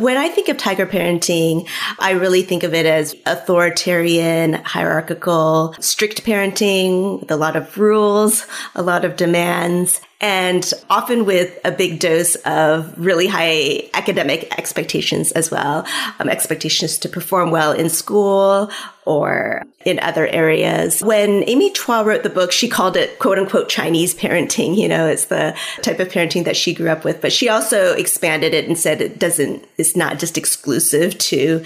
When 0.00 0.16
I 0.16 0.28
think 0.28 0.48
of 0.48 0.56
tiger 0.56 0.86
parenting, 0.86 1.68
I 2.00 2.10
really 2.10 2.42
think 2.42 2.64
of 2.64 2.74
it 2.74 2.86
as 2.86 3.14
authoritarian, 3.26 4.54
hierarchical, 4.54 5.76
strict 5.78 6.24
parenting 6.24 7.20
with 7.20 7.30
a 7.30 7.36
lot 7.36 7.54
of 7.54 7.78
rules, 7.78 8.44
a 8.74 8.82
lot 8.82 9.04
of 9.04 9.14
demands 9.14 10.00
and 10.20 10.72
often 10.88 11.26
with 11.26 11.58
a 11.64 11.70
big 11.70 11.98
dose 11.98 12.36
of 12.36 12.98
really 12.98 13.26
high 13.26 13.88
academic 13.92 14.56
expectations 14.58 15.30
as 15.32 15.50
well. 15.50 15.86
Um, 16.18 16.28
expectations 16.28 16.98
to 16.98 17.08
perform 17.08 17.50
well 17.50 17.72
in 17.72 17.90
school 17.90 18.70
or 19.04 19.62
in 19.84 19.98
other 20.00 20.26
areas. 20.26 21.02
When 21.02 21.44
Amy 21.46 21.70
Chua 21.72 22.04
wrote 22.04 22.22
the 22.22 22.30
book, 22.30 22.50
she 22.50 22.68
called 22.68 22.96
it 22.96 23.18
quote 23.18 23.38
unquote 23.38 23.68
Chinese 23.68 24.14
parenting. 24.14 24.76
You 24.76 24.88
know, 24.88 25.06
it's 25.06 25.26
the 25.26 25.56
type 25.82 26.00
of 26.00 26.08
parenting 26.08 26.44
that 26.44 26.56
she 26.56 26.72
grew 26.72 26.88
up 26.88 27.04
with, 27.04 27.20
but 27.20 27.32
she 27.32 27.48
also 27.48 27.92
expanded 27.94 28.54
it 28.54 28.66
and 28.66 28.78
said 28.78 29.00
it 29.00 29.18
doesn't, 29.18 29.66
it's 29.76 29.96
not 29.96 30.18
just 30.18 30.38
exclusive 30.38 31.16
to, 31.18 31.62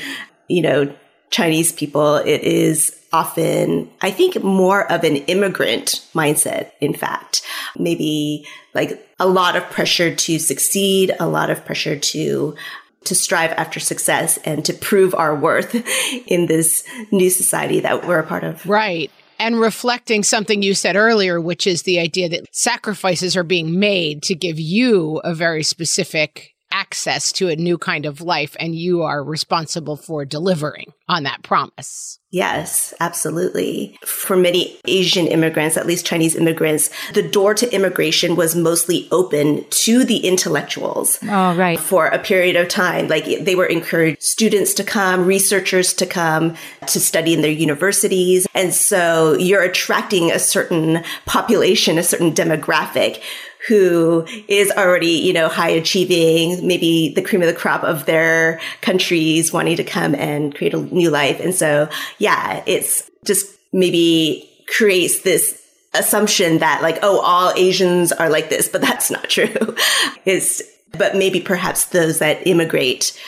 you 0.49 0.63
know, 0.63 0.93
Chinese 1.31 1.73
people. 1.73 2.17
It 2.17 2.43
is 2.43 2.97
often, 3.13 3.91
I 4.01 4.11
think, 4.11 4.43
more 4.43 4.91
of 4.91 5.05
an 5.05 5.17
immigrant 5.17 6.07
mindset, 6.15 6.71
in 6.81 6.95
fact. 6.95 7.43
Maybe 7.79 8.47
like 8.75 9.05
a 9.19 9.27
lot 9.27 9.57
of 9.57 9.65
pressure 9.71 10.15
to 10.15 10.39
succeed, 10.39 11.15
a 11.19 11.29
lot 11.29 11.51
of 11.51 11.65
pressure 11.65 11.99
to 11.99 12.55
to 13.03 13.15
strive 13.15 13.51
after 13.53 13.81
success 13.81 14.37
and 14.45 14.63
to 14.63 14.75
prove 14.75 15.15
our 15.15 15.35
worth 15.35 15.75
in 16.27 16.47
this 16.47 16.85
new 17.11 17.31
society 17.31 17.81
that 17.81 18.07
we're 18.07 18.19
a 18.19 18.27
part 18.27 18.45
of. 18.45 18.65
Right. 18.67 19.11
And 19.39 19.59
reflecting 19.59 20.23
something 20.23 20.63
you 20.63 20.75
said 20.75 20.97
earlier, 20.97 21.41
which 21.41 21.67
is 21.67 21.83
the 21.83 21.99
idea 21.99 22.29
that 22.29 22.55
sacrifices 22.55 23.39
are 23.39 23.43
being 23.43 23.79
made 23.81 24.23
to 24.25 24.35
give 24.35 24.61
you 24.61 25.17
a 25.25 25.35
very 25.35 25.63
specific 25.63 26.50
access 26.81 27.31
to 27.33 27.49
a 27.49 27.57
new 27.57 27.77
kind 27.77 28.07
of 28.07 28.23
life, 28.23 28.57
and 28.59 28.75
you 28.75 29.03
are 29.03 29.23
responsible 29.23 29.97
for 29.97 30.25
delivering 30.25 30.93
on 31.09 31.25
that 31.25 31.43
promise. 31.43 32.19
Yes, 32.31 32.95
absolutely. 33.01 33.99
For 34.05 34.37
many 34.37 34.79
Asian 34.87 35.27
immigrants, 35.27 35.77
at 35.77 35.87
least 35.87 36.07
Chinese 36.07 36.37
immigrants, 36.37 36.89
the 37.13 37.29
door 37.29 37.55
to 37.55 37.75
immigration 37.75 38.37
was 38.37 38.55
mostly 38.55 39.09
open 39.11 39.65
to 39.71 40.05
the 40.05 40.19
intellectuals. 40.19 41.19
Oh, 41.25 41.55
right. 41.57 41.79
For 41.79 42.07
a 42.07 42.21
period 42.21 42.57
of 42.57 42.69
time. 42.69 43.09
Like 43.09 43.45
they 43.45 43.57
were 43.57 43.67
encouraged 43.67 44.23
students 44.23 44.73
to 44.75 44.85
come, 44.85 45.27
researchers 45.27 45.93
to 45.95 46.07
come 46.07 46.57
to 46.87 47.01
study 47.01 47.35
in 47.35 47.43
their 47.43 47.51
universities. 47.51 48.47
And 48.55 48.73
so 48.73 49.37
you're 49.37 49.63
attracting 49.63 50.31
a 50.31 50.39
certain 50.39 51.03
population, 51.27 51.99
a 51.99 52.05
certain 52.05 52.33
demographic 52.33 53.21
who 53.69 54.27
is 54.49 54.71
already, 54.71 55.09
you 55.09 55.33
know, 55.33 55.49
high 55.49 55.71
achieving, 55.71 56.67
maybe 56.67 57.13
the 57.15 57.23
cream 57.23 57.43
of 57.43 57.49
the 57.49 57.55
crop 57.55 57.83
of 57.85 58.07
their 58.07 58.61
countries 58.81 59.53
wanting 59.53 59.77
to 59.77 59.85
come 59.85 60.15
and 60.15 60.55
create 60.55 60.75
a 60.75 60.79
new 60.79 61.11
life. 61.11 61.41
And 61.41 61.55
so, 61.55 61.89
yeah, 62.19 62.63
it's 62.67 63.11
just 63.25 63.47
maybe 63.73 64.49
creates 64.67 65.21
this 65.21 65.61
assumption 65.95 66.59
that 66.59 66.83
like, 66.83 66.99
oh, 67.03 67.21
all 67.21 67.53
Asians 67.57 68.13
are 68.13 68.31
like 68.31 68.49
this, 68.49 68.69
but 68.69 68.81
that's 68.81 69.11
not 69.11 69.29
true. 69.29 69.77
it's, 70.25 70.63
but 70.93 71.15
maybe 71.17 71.41
perhaps 71.41 71.87
those 71.87 72.19
that 72.19 72.47
immigrate 72.47 73.19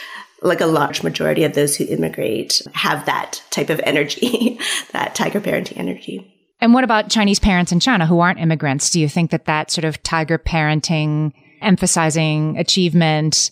like 0.41 0.61
a 0.61 0.67
large 0.67 1.03
majority 1.03 1.45
of 1.45 1.55
those 1.55 1.77
who 1.77 1.85
immigrate 1.85 2.63
have 2.75 3.07
that 3.07 3.43
type 3.51 3.71
of 3.71 3.81
energy, 3.85 4.59
that 4.93 5.15
tiger 5.15 5.41
parenting 5.41 5.79
energy. 5.79 6.32
And 6.63 6.73
what 6.73 6.85
about 6.85 7.11
Chinese 7.11 7.39
parents 7.39 7.73
in 7.73 7.81
China 7.81 8.07
who 8.07 8.21
aren't 8.21 8.41
immigrants? 8.41 8.91
Do 8.91 8.99
you 8.99 9.09
think 9.09 9.31
that 9.33 9.45
that 9.45 9.71
sort 9.71 9.85
of 9.85 10.03
tiger 10.03 10.39
parenting 10.39 11.33
emphasizing 11.63 12.59
achievement. 12.59 13.51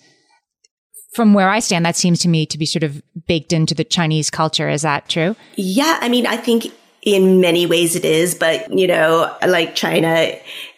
From 1.14 1.34
where 1.34 1.48
I 1.48 1.58
stand, 1.58 1.84
that 1.86 1.96
seems 1.96 2.20
to 2.20 2.28
me 2.28 2.46
to 2.46 2.58
be 2.58 2.66
sort 2.66 2.82
of 2.82 3.02
baked 3.26 3.52
into 3.52 3.74
the 3.74 3.84
Chinese 3.84 4.30
culture. 4.30 4.68
Is 4.68 4.82
that 4.82 5.08
true? 5.08 5.34
Yeah. 5.56 5.98
I 6.00 6.08
mean, 6.08 6.26
I 6.26 6.36
think 6.36 6.66
in 7.02 7.40
many 7.40 7.66
ways 7.66 7.96
it 7.96 8.04
is, 8.04 8.34
but 8.34 8.70
you 8.76 8.86
know, 8.86 9.34
like 9.46 9.74
China 9.74 10.32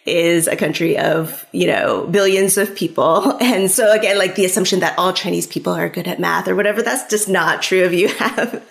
is 0.05 0.47
a 0.47 0.55
country 0.55 0.97
of, 0.97 1.45
you 1.51 1.67
know, 1.67 2.05
billions 2.07 2.57
of 2.57 2.75
people. 2.75 3.37
And 3.53 3.69
so 3.69 3.91
again, 3.91 4.17
like 4.17 4.35
the 4.35 4.45
assumption 4.45 4.79
that 4.79 4.97
all 4.97 5.13
Chinese 5.13 5.45
people 5.45 5.73
are 5.73 5.87
good 5.87 6.07
at 6.07 6.19
math 6.19 6.47
or 6.47 6.55
whatever, 6.55 6.81
that's 6.81 7.07
just 7.09 7.29
not 7.29 7.61
true 7.61 7.83
if 7.83 7.93
you 7.93 8.07
have, 8.19 8.63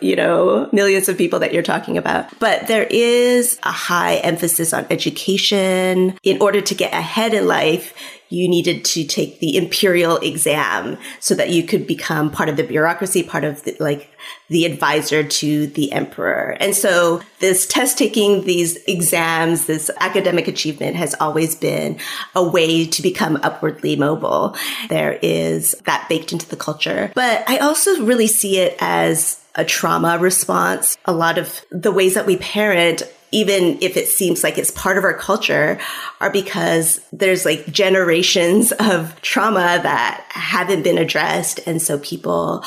you 0.00 0.16
know, 0.16 0.68
millions 0.72 1.08
of 1.08 1.18
people 1.18 1.40
that 1.40 1.52
you're 1.52 1.62
talking 1.62 1.98
about. 1.98 2.26
But 2.38 2.68
there 2.68 2.86
is 2.90 3.58
a 3.62 3.72
high 3.72 4.16
emphasis 4.16 4.72
on 4.72 4.86
education. 4.88 6.18
In 6.22 6.40
order 6.40 6.60
to 6.60 6.74
get 6.74 6.92
ahead 6.94 7.34
in 7.34 7.46
life, 7.46 7.92
you 8.30 8.48
needed 8.48 8.84
to 8.84 9.04
take 9.04 9.40
the 9.40 9.56
imperial 9.56 10.16
exam 10.18 10.96
so 11.18 11.34
that 11.34 11.50
you 11.50 11.64
could 11.64 11.86
become 11.86 12.30
part 12.30 12.48
of 12.48 12.56
the 12.56 12.62
bureaucracy, 12.62 13.22
part 13.22 13.44
of 13.44 13.62
the, 13.64 13.76
like 13.80 14.08
the 14.48 14.64
advisor 14.64 15.24
to 15.24 15.66
the 15.66 15.90
emperor. 15.92 16.56
And 16.60 16.74
so 16.74 17.20
this 17.40 17.66
test 17.66 17.98
taking, 17.98 18.44
these 18.44 18.76
exams, 18.84 19.66
this 19.66 19.90
academic 19.98 20.46
achievement 20.46 20.96
has 20.96 21.14
always 21.20 21.56
been 21.56 21.98
a 22.34 22.42
way 22.42 22.86
to 22.86 23.02
become 23.02 23.36
upwardly 23.42 23.96
mobile. 23.96 24.56
There 24.88 25.18
is 25.22 25.72
that 25.84 26.08
baked 26.08 26.32
into 26.32 26.48
the 26.48 26.56
culture. 26.56 27.10
But 27.14 27.48
I 27.48 27.58
also 27.58 28.04
really 28.04 28.28
see 28.28 28.58
it 28.58 28.76
as 28.80 29.44
a 29.56 29.64
trauma 29.64 30.18
response. 30.18 30.96
A 31.04 31.12
lot 31.12 31.36
of 31.36 31.64
the 31.70 31.90
ways 31.90 32.14
that 32.14 32.26
we 32.26 32.36
parent 32.36 33.02
even 33.32 33.78
if 33.80 33.96
it 33.96 34.08
seems 34.08 34.42
like 34.42 34.58
it's 34.58 34.70
part 34.70 34.98
of 34.98 35.04
our 35.04 35.14
culture, 35.14 35.78
are 36.20 36.30
because 36.30 37.00
there's 37.12 37.44
like 37.44 37.66
generations 37.66 38.72
of 38.72 39.20
trauma 39.22 39.80
that 39.82 40.24
haven't 40.30 40.82
been 40.82 40.98
addressed. 40.98 41.60
And 41.66 41.80
so 41.80 41.98
people 41.98 42.64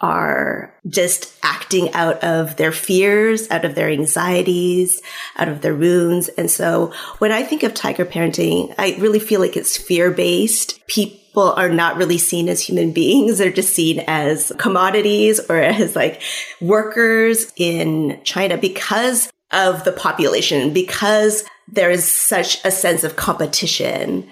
are 0.00 0.72
just 0.88 1.34
acting 1.42 1.92
out 1.94 2.22
of 2.22 2.56
their 2.56 2.72
fears, 2.72 3.50
out 3.50 3.64
of 3.64 3.74
their 3.74 3.88
anxieties, 3.88 5.00
out 5.36 5.48
of 5.48 5.62
their 5.62 5.74
wounds. 5.74 6.28
And 6.28 6.50
so 6.50 6.92
when 7.18 7.32
I 7.32 7.42
think 7.42 7.62
of 7.62 7.72
tiger 7.72 8.04
parenting, 8.04 8.74
I 8.78 8.96
really 8.98 9.18
feel 9.18 9.40
like 9.40 9.56
it's 9.56 9.76
fear 9.76 10.10
based. 10.10 10.86
People 10.86 11.52
are 11.52 11.70
not 11.70 11.96
really 11.96 12.18
seen 12.18 12.48
as 12.48 12.60
human 12.60 12.92
beings. 12.92 13.38
They're 13.38 13.50
just 13.50 13.74
seen 13.74 14.04
as 14.06 14.52
commodities 14.58 15.40
or 15.48 15.56
as 15.56 15.96
like 15.96 16.20
workers 16.60 17.52
in 17.56 18.20
China 18.22 18.58
because 18.58 19.30
of 19.52 19.84
the 19.84 19.92
population, 19.92 20.72
because 20.72 21.44
there 21.68 21.90
is 21.90 22.10
such 22.10 22.64
a 22.64 22.70
sense 22.70 23.04
of 23.04 23.16
competition 23.16 24.28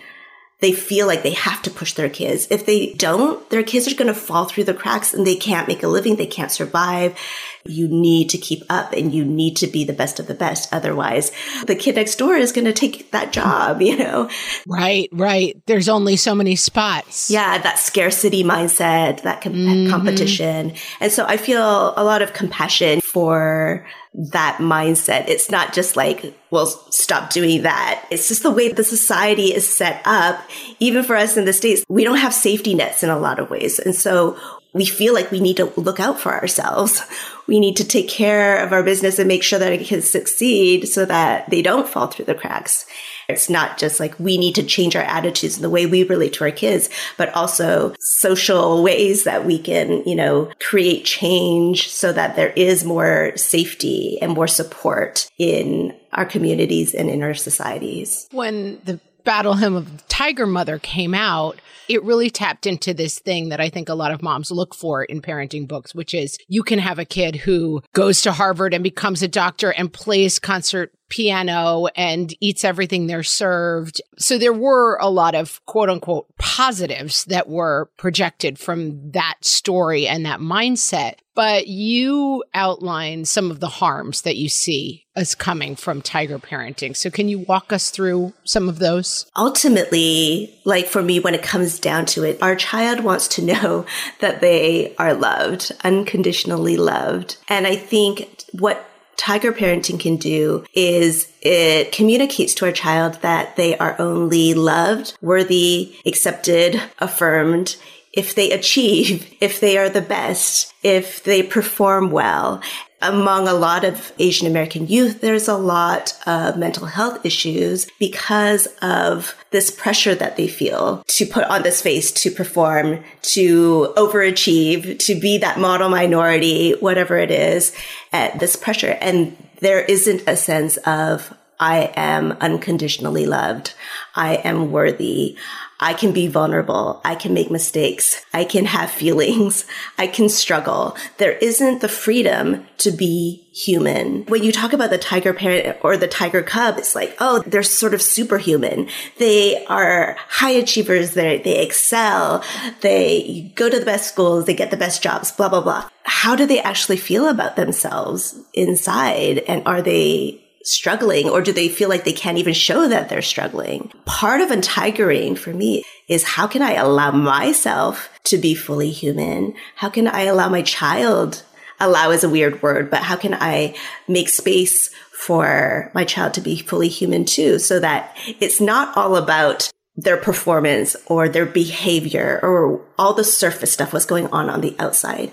they 0.64 0.72
feel 0.72 1.06
like 1.06 1.22
they 1.22 1.32
have 1.32 1.60
to 1.60 1.70
push 1.70 1.92
their 1.92 2.08
kids. 2.08 2.46
If 2.50 2.64
they 2.64 2.94
don't, 2.94 3.50
their 3.50 3.62
kids 3.62 3.86
are 3.86 3.96
going 3.96 4.08
to 4.08 4.18
fall 4.18 4.46
through 4.46 4.64
the 4.64 4.72
cracks 4.72 5.12
and 5.12 5.26
they 5.26 5.36
can't 5.36 5.68
make 5.68 5.82
a 5.82 5.88
living. 5.88 6.16
They 6.16 6.26
can't 6.26 6.50
survive. 6.50 7.18
You 7.66 7.86
need 7.86 8.30
to 8.30 8.38
keep 8.38 8.62
up 8.70 8.94
and 8.94 9.12
you 9.12 9.26
need 9.26 9.56
to 9.56 9.66
be 9.66 9.84
the 9.84 9.92
best 9.92 10.18
of 10.20 10.26
the 10.26 10.34
best. 10.34 10.72
Otherwise, 10.72 11.32
the 11.66 11.74
kid 11.74 11.96
next 11.96 12.16
door 12.16 12.36
is 12.36 12.50
going 12.50 12.64
to 12.64 12.72
take 12.72 13.10
that 13.10 13.30
job, 13.30 13.82
you 13.82 13.94
know? 13.94 14.30
Right, 14.66 15.10
right. 15.12 15.60
There's 15.66 15.90
only 15.90 16.16
so 16.16 16.34
many 16.34 16.56
spots. 16.56 17.30
Yeah, 17.30 17.58
that 17.58 17.78
scarcity 17.78 18.42
mindset, 18.42 19.20
that 19.20 19.42
com- 19.42 19.52
mm-hmm. 19.52 19.90
competition. 19.90 20.72
And 20.98 21.12
so 21.12 21.26
I 21.26 21.36
feel 21.36 21.92
a 21.94 22.04
lot 22.04 22.22
of 22.22 22.32
compassion 22.32 23.00
for 23.14 23.86
that 24.12 24.58
mindset. 24.58 25.28
It's 25.28 25.50
not 25.50 25.72
just 25.72 25.96
like, 25.96 26.34
well, 26.50 26.66
stop 26.66 27.30
doing 27.30 27.62
that. 27.62 28.04
It's 28.10 28.26
just 28.26 28.42
the 28.42 28.50
way 28.50 28.70
the 28.70 28.82
society 28.82 29.54
is 29.54 29.68
set 29.68 30.02
up. 30.04 30.42
Even 30.80 31.04
for 31.04 31.14
us 31.14 31.36
in 31.36 31.44
the 31.44 31.52
States, 31.52 31.84
we 31.88 32.02
don't 32.02 32.18
have 32.18 32.34
safety 32.34 32.74
nets 32.74 33.04
in 33.04 33.10
a 33.10 33.18
lot 33.18 33.38
of 33.38 33.50
ways. 33.50 33.78
And 33.78 33.94
so 33.94 34.36
we 34.72 34.84
feel 34.84 35.14
like 35.14 35.30
we 35.30 35.40
need 35.40 35.56
to 35.58 35.72
look 35.76 36.00
out 36.00 36.18
for 36.18 36.32
ourselves. 36.32 37.00
We 37.46 37.60
need 37.60 37.76
to 37.76 37.86
take 37.86 38.08
care 38.08 38.64
of 38.64 38.72
our 38.72 38.82
business 38.82 39.20
and 39.20 39.28
make 39.28 39.44
sure 39.44 39.60
that 39.60 39.72
it 39.72 39.86
can 39.86 40.02
succeed 40.02 40.88
so 40.88 41.04
that 41.04 41.48
they 41.50 41.62
don't 41.62 41.88
fall 41.88 42.08
through 42.08 42.24
the 42.24 42.34
cracks. 42.34 42.84
It's 43.28 43.50
not 43.50 43.78
just 43.78 44.00
like 44.00 44.18
we 44.18 44.36
need 44.38 44.54
to 44.56 44.62
change 44.62 44.96
our 44.96 45.02
attitudes 45.02 45.56
and 45.56 45.64
the 45.64 45.70
way 45.70 45.86
we 45.86 46.04
relate 46.04 46.34
to 46.34 46.44
our 46.44 46.50
kids, 46.50 46.88
but 47.16 47.32
also 47.34 47.94
social 48.00 48.82
ways 48.82 49.24
that 49.24 49.44
we 49.44 49.58
can, 49.58 50.02
you 50.06 50.14
know, 50.14 50.50
create 50.60 51.04
change 51.04 51.88
so 51.88 52.12
that 52.12 52.36
there 52.36 52.50
is 52.50 52.84
more 52.84 53.32
safety 53.36 54.18
and 54.20 54.32
more 54.32 54.46
support 54.46 55.28
in 55.38 55.94
our 56.12 56.24
communities 56.24 56.94
and 56.94 57.10
in 57.10 57.22
our 57.22 57.34
societies. 57.34 58.28
When 58.30 58.80
the 58.84 59.00
Battle 59.24 59.54
Hymn 59.54 59.74
of 59.74 60.06
Tiger 60.08 60.46
Mother 60.46 60.78
came 60.78 61.14
out, 61.14 61.58
it 61.88 62.02
really 62.02 62.30
tapped 62.30 62.66
into 62.66 62.94
this 62.94 63.18
thing 63.18 63.48
that 63.50 63.60
I 63.60 63.68
think 63.68 63.88
a 63.88 63.94
lot 63.94 64.12
of 64.12 64.22
moms 64.22 64.50
look 64.50 64.74
for 64.74 65.02
in 65.04 65.20
parenting 65.20 65.66
books, 65.66 65.94
which 65.94 66.14
is 66.14 66.38
you 66.48 66.62
can 66.62 66.78
have 66.78 66.98
a 66.98 67.04
kid 67.04 67.36
who 67.36 67.82
goes 67.94 68.22
to 68.22 68.32
Harvard 68.32 68.74
and 68.74 68.84
becomes 68.84 69.22
a 69.22 69.28
doctor 69.28 69.70
and 69.72 69.92
plays 69.92 70.38
concert 70.38 70.92
piano 71.08 71.86
and 71.96 72.34
eats 72.40 72.64
everything 72.64 73.06
they're 73.06 73.22
served. 73.22 74.00
So 74.18 74.38
there 74.38 74.52
were 74.52 74.96
a 75.00 75.08
lot 75.08 75.34
of 75.34 75.64
quote 75.66 75.90
unquote 75.90 76.26
positives 76.38 77.24
that 77.26 77.48
were 77.48 77.90
projected 77.96 78.58
from 78.58 79.10
that 79.12 79.36
story 79.42 80.06
and 80.06 80.24
that 80.26 80.40
mindset. 80.40 81.14
But 81.34 81.66
you 81.66 82.44
outline 82.54 83.24
some 83.24 83.50
of 83.50 83.58
the 83.58 83.68
harms 83.68 84.22
that 84.22 84.36
you 84.36 84.48
see 84.48 85.04
as 85.16 85.34
coming 85.34 85.74
from 85.74 86.00
tiger 86.00 86.38
parenting. 86.38 86.96
So 86.96 87.10
can 87.10 87.28
you 87.28 87.40
walk 87.40 87.72
us 87.72 87.90
through 87.90 88.32
some 88.44 88.68
of 88.68 88.78
those? 88.78 89.26
Ultimately, 89.36 90.54
like 90.64 90.86
for 90.86 91.02
me, 91.02 91.18
when 91.18 91.34
it 91.34 91.42
comes 91.42 91.80
down 91.80 92.06
to 92.06 92.22
it, 92.22 92.40
our 92.40 92.54
child 92.54 93.00
wants 93.02 93.26
to 93.28 93.42
know 93.42 93.84
that 94.20 94.40
they 94.40 94.94
are 94.96 95.14
loved, 95.14 95.72
unconditionally 95.82 96.76
loved. 96.76 97.36
And 97.48 97.66
I 97.66 97.74
think 97.74 98.44
what 98.52 98.88
tiger 99.16 99.52
parenting 99.52 99.98
can 99.98 100.16
do 100.16 100.64
is 100.74 101.30
it 101.42 101.92
communicates 101.92 102.54
to 102.54 102.66
our 102.66 102.72
child 102.72 103.14
that 103.22 103.56
they 103.56 103.76
are 103.78 103.96
only 103.98 104.54
loved, 104.54 105.16
worthy, 105.20 105.94
accepted, 106.06 106.80
affirmed 106.98 107.76
if 108.12 108.34
they 108.34 108.50
achieve, 108.50 109.34
if 109.40 109.60
they 109.60 109.76
are 109.76 109.88
the 109.88 110.00
best, 110.00 110.72
if 110.82 111.22
they 111.24 111.42
perform 111.42 112.10
well. 112.10 112.62
Among 113.04 113.46
a 113.46 113.52
lot 113.52 113.84
of 113.84 114.12
Asian 114.18 114.46
American 114.46 114.86
youth, 114.86 115.20
there's 115.20 115.46
a 115.46 115.56
lot 115.56 116.14
of 116.26 116.56
mental 116.56 116.86
health 116.86 117.24
issues 117.26 117.86
because 117.98 118.66
of 118.80 119.36
this 119.50 119.70
pressure 119.70 120.14
that 120.14 120.36
they 120.36 120.48
feel 120.48 121.04
to 121.08 121.26
put 121.26 121.44
on 121.44 121.62
this 121.62 121.82
face, 121.82 122.10
to 122.12 122.30
perform, 122.30 123.04
to 123.22 123.92
overachieve, 123.98 124.98
to 125.00 125.20
be 125.20 125.36
that 125.38 125.60
model 125.60 125.90
minority, 125.90 126.72
whatever 126.80 127.18
it 127.18 127.30
is, 127.30 127.76
at 128.12 128.38
this 128.40 128.56
pressure. 128.56 128.96
And 129.02 129.36
there 129.60 129.80
isn't 129.80 130.22
a 130.26 130.36
sense 130.36 130.78
of, 130.78 131.32
I 131.60 131.92
am 131.96 132.32
unconditionally 132.40 133.26
loved. 133.26 133.74
I 134.14 134.36
am 134.36 134.72
worthy. 134.72 135.36
I 135.80 135.92
can 135.94 136.12
be 136.12 136.28
vulnerable. 136.28 137.00
I 137.04 137.14
can 137.14 137.34
make 137.34 137.50
mistakes. 137.50 138.24
I 138.32 138.44
can 138.44 138.64
have 138.64 138.90
feelings. 138.90 139.66
I 139.98 140.06
can 140.06 140.28
struggle. 140.28 140.96
There 141.18 141.32
isn't 141.32 141.80
the 141.80 141.88
freedom 141.88 142.66
to 142.78 142.90
be 142.90 143.46
human. 143.52 144.24
When 144.26 144.42
you 144.42 144.52
talk 144.52 144.72
about 144.72 144.90
the 144.90 144.98
tiger 144.98 145.32
parent 145.32 145.78
or 145.82 145.96
the 145.96 146.08
tiger 146.08 146.42
cub, 146.42 146.78
it's 146.78 146.94
like, 146.94 147.16
oh, 147.20 147.42
they're 147.46 147.62
sort 147.62 147.94
of 147.94 148.02
superhuman. 148.02 148.88
They 149.18 149.64
are 149.66 150.16
high 150.28 150.50
achievers. 150.50 151.12
They 151.14 151.38
they 151.38 151.62
excel. 151.62 152.44
They 152.80 153.52
go 153.54 153.68
to 153.68 153.78
the 153.78 153.84
best 153.84 154.08
schools. 154.08 154.46
They 154.46 154.54
get 154.54 154.70
the 154.70 154.76
best 154.76 155.02
jobs. 155.02 155.32
Blah 155.32 155.48
blah 155.48 155.60
blah. 155.60 155.88
How 156.04 156.36
do 156.36 156.46
they 156.46 156.60
actually 156.60 156.98
feel 156.98 157.28
about 157.28 157.56
themselves 157.56 158.38
inside? 158.52 159.38
And 159.38 159.62
are 159.66 159.82
they 159.82 160.43
struggling 160.64 161.28
or 161.28 161.40
do 161.40 161.52
they 161.52 161.68
feel 161.68 161.88
like 161.88 162.04
they 162.04 162.12
can't 162.12 162.38
even 162.38 162.54
show 162.54 162.88
that 162.88 163.08
they're 163.08 163.22
struggling? 163.22 163.92
Part 164.04 164.40
of 164.40 164.48
untigering 164.50 165.38
for 165.38 165.52
me 165.52 165.84
is 166.08 166.24
how 166.24 166.46
can 166.46 166.62
I 166.62 166.72
allow 166.74 167.10
myself 167.10 168.10
to 168.24 168.38
be 168.38 168.54
fully 168.54 168.90
human? 168.90 169.54
How 169.76 169.88
can 169.88 170.08
I 170.08 170.22
allow 170.22 170.48
my 170.48 170.62
child 170.62 171.42
allow 171.80 172.10
is 172.10 172.24
a 172.24 172.28
weird 172.28 172.62
word, 172.62 172.90
but 172.90 173.02
how 173.02 173.16
can 173.16 173.34
I 173.34 173.74
make 174.08 174.28
space 174.28 174.90
for 175.12 175.90
my 175.94 176.04
child 176.04 176.34
to 176.34 176.40
be 176.40 176.58
fully 176.58 176.88
human 176.88 177.24
too 177.24 177.58
so 177.58 177.80
that 177.80 178.16
it's 178.40 178.60
not 178.60 178.96
all 178.96 179.16
about 179.16 179.70
their 179.96 180.16
performance 180.16 180.96
or 181.06 181.28
their 181.28 181.46
behavior 181.46 182.40
or 182.42 182.84
all 182.98 183.14
the 183.14 183.24
surface 183.24 183.72
stuff 183.72 183.92
what's 183.92 184.06
going 184.06 184.26
on 184.28 184.50
on 184.50 184.60
the 184.60 184.74
outside 184.78 185.30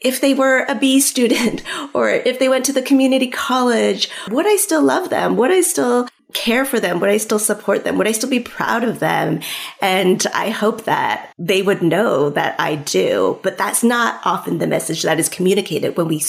if 0.00 0.20
they 0.20 0.34
were 0.34 0.64
a 0.68 0.74
B 0.74 1.00
student 1.00 1.62
or 1.94 2.10
if 2.10 2.38
they 2.38 2.48
went 2.48 2.64
to 2.66 2.72
the 2.72 2.82
community 2.82 3.28
college, 3.28 4.08
would 4.30 4.46
I 4.46 4.56
still 4.56 4.82
love 4.82 5.10
them? 5.10 5.36
Would 5.36 5.50
I 5.50 5.60
still 5.60 6.08
care 6.34 6.64
for 6.64 6.78
them? 6.78 7.00
Would 7.00 7.10
I 7.10 7.16
still 7.16 7.38
support 7.38 7.84
them? 7.84 7.96
Would 7.96 8.06
I 8.06 8.12
still 8.12 8.28
be 8.28 8.40
proud 8.40 8.84
of 8.84 8.98
them? 8.98 9.40
And 9.80 10.24
I 10.34 10.50
hope 10.50 10.84
that 10.84 11.32
they 11.38 11.62
would 11.62 11.82
know 11.82 12.30
that 12.30 12.54
I 12.60 12.76
do. 12.76 13.40
But 13.42 13.56
that's 13.56 13.82
not 13.82 14.20
often 14.24 14.58
the 14.58 14.66
message 14.66 15.02
that 15.02 15.18
is 15.18 15.28
communicated 15.28 15.96
when 15.96 16.08
we 16.08 16.20